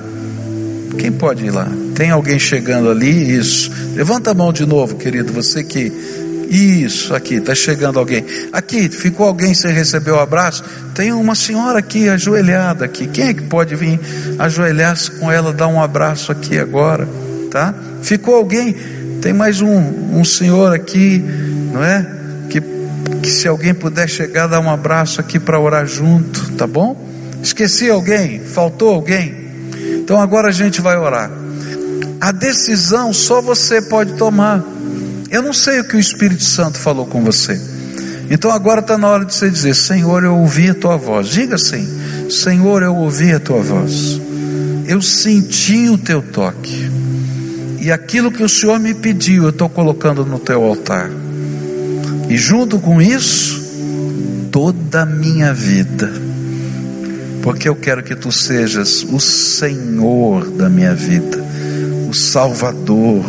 Quem 0.98 1.10
pode 1.10 1.44
ir 1.44 1.50
lá? 1.50 1.68
Tem 1.94 2.10
alguém 2.10 2.38
chegando 2.38 2.90
ali? 2.90 3.36
Isso. 3.36 3.70
Levanta 3.94 4.30
a 4.30 4.34
mão 4.34 4.52
de 4.52 4.64
novo, 4.64 4.96
querido, 4.96 5.32
você 5.32 5.64
que 5.64 5.92
isso, 6.52 7.14
aqui, 7.14 7.36
está 7.36 7.54
chegando 7.54 7.98
alguém. 7.98 8.26
Aqui, 8.52 8.86
ficou 8.90 9.26
alguém 9.26 9.54
sem 9.54 9.72
receber 9.72 10.10
o 10.10 10.18
abraço? 10.18 10.62
Tem 10.94 11.10
uma 11.10 11.34
senhora 11.34 11.78
aqui 11.78 12.10
ajoelhada 12.10 12.84
aqui. 12.84 13.06
Quem 13.06 13.28
é 13.28 13.34
que 13.34 13.42
pode 13.44 13.74
vir 13.74 13.98
ajoelhar-se 14.38 15.12
com 15.12 15.32
ela, 15.32 15.50
dar 15.50 15.68
um 15.68 15.82
abraço 15.82 16.30
aqui 16.30 16.58
agora? 16.58 17.08
Tá? 17.50 17.74
Ficou 18.02 18.34
alguém? 18.34 18.76
Tem 19.22 19.32
mais 19.32 19.62
um, 19.62 19.78
um 20.18 20.24
senhor 20.24 20.74
aqui, 20.74 21.24
não 21.72 21.82
é? 21.82 22.06
Que 22.50 22.60
Que 23.22 23.30
se 23.30 23.48
alguém 23.48 23.72
puder 23.72 24.06
chegar, 24.06 24.46
dar 24.46 24.60
um 24.60 24.68
abraço 24.68 25.22
aqui 25.22 25.40
para 25.40 25.58
orar 25.58 25.86
junto, 25.86 26.50
tá 26.52 26.66
bom? 26.66 27.08
Esqueci 27.42 27.88
alguém? 27.88 28.40
Faltou 28.40 28.90
alguém? 28.90 29.34
Então 30.02 30.20
agora 30.20 30.48
a 30.48 30.52
gente 30.52 30.82
vai 30.82 30.98
orar. 30.98 31.30
A 32.20 32.30
decisão 32.30 33.10
só 33.12 33.40
você 33.40 33.80
pode 33.80 34.12
tomar. 34.14 34.62
Eu 35.32 35.40
não 35.40 35.54
sei 35.54 35.80
o 35.80 35.84
que 35.84 35.96
o 35.96 35.98
Espírito 35.98 36.44
Santo 36.44 36.76
falou 36.78 37.06
com 37.06 37.24
você. 37.24 37.58
Então 38.30 38.50
agora 38.50 38.80
está 38.80 38.98
na 38.98 39.08
hora 39.08 39.24
de 39.24 39.34
você 39.34 39.48
dizer: 39.48 39.74
Senhor, 39.74 40.22
eu 40.22 40.36
ouvi 40.36 40.68
a 40.68 40.74
tua 40.74 40.98
voz. 40.98 41.28
Diga 41.28 41.54
assim: 41.54 41.88
Senhor, 42.28 42.82
eu 42.82 42.94
ouvi 42.94 43.32
a 43.32 43.40
tua 43.40 43.62
voz. 43.62 44.20
Eu 44.86 45.00
senti 45.00 45.88
o 45.88 45.96
teu 45.96 46.20
toque. 46.20 46.90
E 47.80 47.90
aquilo 47.90 48.30
que 48.30 48.42
o 48.42 48.48
Senhor 48.48 48.78
me 48.78 48.92
pediu, 48.92 49.44
eu 49.44 49.48
estou 49.50 49.70
colocando 49.70 50.26
no 50.26 50.38
teu 50.38 50.62
altar. 50.62 51.10
E 52.28 52.36
junto 52.36 52.78
com 52.78 53.00
isso, 53.00 53.62
toda 54.50 55.00
a 55.00 55.06
minha 55.06 55.54
vida. 55.54 56.12
Porque 57.42 57.66
eu 57.66 57.74
quero 57.74 58.02
que 58.02 58.14
tu 58.14 58.30
sejas 58.30 59.02
o 59.02 59.18
Senhor 59.18 60.50
da 60.50 60.68
minha 60.68 60.94
vida, 60.94 61.42
o 62.08 62.12
Salvador, 62.12 63.24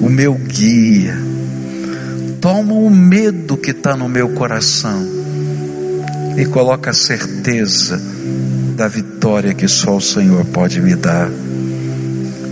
o 0.00 0.08
meu 0.08 0.34
guia. 0.34 1.16
Toma 2.40 2.74
o 2.74 2.90
medo 2.90 3.56
que 3.56 3.70
está 3.70 3.96
no 3.96 4.08
meu 4.08 4.30
coração 4.30 5.04
e 6.36 6.44
coloca 6.44 6.90
a 6.90 6.94
certeza 6.94 8.00
da 8.76 8.86
vitória 8.86 9.54
que 9.54 9.66
só 9.66 9.96
o 9.96 10.00
Senhor 10.00 10.44
pode 10.46 10.80
me 10.80 10.94
dar. 10.94 11.30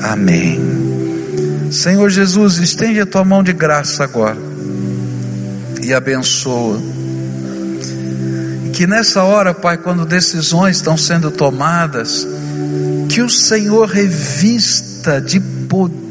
Amém. 0.00 0.58
Senhor 1.70 2.08
Jesus, 2.08 2.58
estende 2.58 3.00
a 3.00 3.06
tua 3.06 3.24
mão 3.24 3.42
de 3.42 3.52
graça 3.52 4.04
agora 4.04 4.38
e 5.82 5.92
abençoa. 5.92 6.80
Que 8.72 8.86
nessa 8.86 9.22
hora, 9.22 9.54
Pai, 9.54 9.76
quando 9.76 10.04
decisões 10.04 10.76
estão 10.76 10.96
sendo 10.96 11.30
tomadas, 11.30 12.26
que 13.08 13.22
o 13.22 13.28
Senhor 13.28 13.88
revista 13.88 15.20
de 15.20 15.38
poder, 15.40 16.03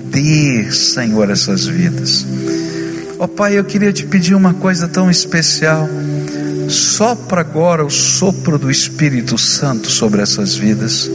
Senhor, 0.72 1.30
essas 1.30 1.66
vidas. 1.66 2.26
Ó 3.18 3.26
oh, 3.26 3.28
Pai, 3.28 3.58
eu 3.58 3.64
queria 3.64 3.92
te 3.92 4.06
pedir 4.06 4.36
uma 4.36 4.54
coisa 4.54 4.88
tão 4.88 5.10
especial. 5.10 5.88
Sopra 6.70 7.42
agora 7.42 7.86
o 7.86 7.90
sopro 7.90 8.58
do 8.58 8.70
Espírito 8.70 9.38
Santo 9.38 9.90
sobre 9.90 10.22
essas 10.22 10.56
vidas 10.56 11.10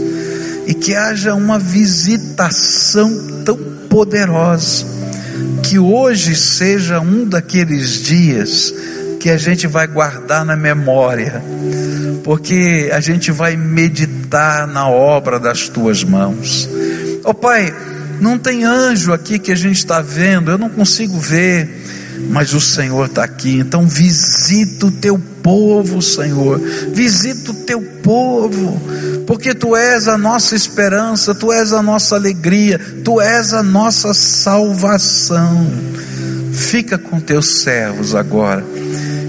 e 0.67 0.75
que 0.75 0.95
haja 0.95 1.35
uma 1.35 1.59
visitação 1.59 3.43
tão 3.45 3.57
poderosa, 3.89 4.85
que 5.63 5.79
hoje 5.79 6.37
seja 6.37 7.01
um 7.01 7.25
daqueles 7.25 8.03
dias 8.03 8.75
que 9.19 9.31
a 9.31 9.39
gente 9.39 9.67
vai 9.67 9.87
guardar 9.87 10.45
na 10.45 10.55
memória, 10.55 11.43
porque 12.23 12.91
a 12.93 13.01
gente 13.01 13.33
vai 13.33 13.57
meditar 13.57 14.67
na 14.67 14.89
obra 14.89 15.41
das 15.41 15.69
tuas 15.71 16.05
mãos. 16.05 16.69
Ó 17.25 17.31
oh, 17.31 17.35
Pai, 17.35 17.75
não 18.21 18.39
tem 18.39 18.65
anjo 18.65 19.13
aqui 19.13 19.39
que 19.39 19.53
a 19.53 19.57
gente 19.57 19.79
está 19.79 20.01
vendo, 20.01 20.51
eu 20.51 20.59
não 20.59 20.69
consigo 20.69 21.19
ver, 21.19 21.69
mas 22.31 22.53
o 22.53 22.61
Senhor 22.61 23.07
está 23.07 23.25
aqui, 23.25 23.59
então 23.59 23.87
visita 23.87 24.87
o 24.87 24.91
teu 24.91 25.19
povo, 25.43 26.03
Senhor, 26.03 26.61
visita 26.93 27.53
o 27.53 27.55
teu 27.55 27.81
povo, 28.03 28.81
porque 29.27 29.55
tu 29.55 29.77
és 29.77 30.09
a 30.09 30.19
nossa 30.19 30.57
esperança, 30.57 31.35
tu 31.35 31.53
és 31.53 31.73
a 31.73 31.83
nossa 31.83 32.17
alegria, 32.17 32.79
tu 33.05 33.21
és 33.21 33.53
a 33.53 33.63
nossa 33.63 34.13
salvação. 34.13 35.71
Fica 36.53 36.99
com 36.99 37.21
teus 37.21 37.63
servos 37.63 38.15
agora, 38.15 38.65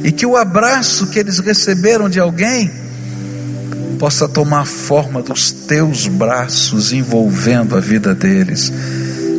e 0.04 0.12
que 0.12 0.26
o 0.26 0.36
abraço 0.36 1.08
que 1.08 1.20
eles 1.20 1.40
receberam 1.40 2.10
de 2.10 2.20
alguém 2.20 2.79
possa 4.00 4.30
tomar 4.30 4.66
forma 4.66 5.22
dos 5.22 5.52
teus 5.52 6.08
braços 6.08 6.94
envolvendo 6.94 7.76
a 7.76 7.82
vida 7.82 8.16
deles 8.16 8.72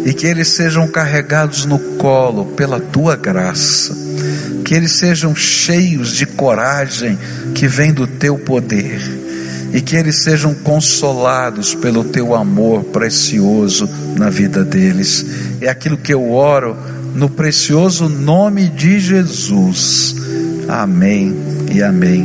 e 0.04 0.12
que 0.12 0.26
eles 0.26 0.48
sejam 0.48 0.86
carregados 0.86 1.64
no 1.64 1.78
colo 1.96 2.44
pela 2.44 2.78
tua 2.78 3.16
graça, 3.16 3.96
que 4.62 4.74
eles 4.74 4.92
sejam 4.92 5.34
cheios 5.34 6.12
de 6.12 6.26
coragem 6.26 7.18
que 7.54 7.66
vem 7.66 7.92
do 7.92 8.06
teu 8.06 8.38
poder 8.38 9.00
e 9.72 9.80
que 9.80 9.96
eles 9.96 10.16
sejam 10.16 10.54
consolados 10.54 11.74
pelo 11.74 12.04
teu 12.04 12.34
amor 12.34 12.84
precioso 12.84 13.88
na 14.16 14.28
vida 14.28 14.62
deles. 14.62 15.24
É 15.60 15.68
aquilo 15.68 15.96
que 15.96 16.12
eu 16.12 16.32
oro 16.32 16.76
no 17.14 17.30
precioso 17.30 18.08
nome 18.08 18.68
de 18.68 19.00
Jesus. 19.00 20.16
Amém 20.68 21.34
e 21.72 21.82
amém. 21.82 22.18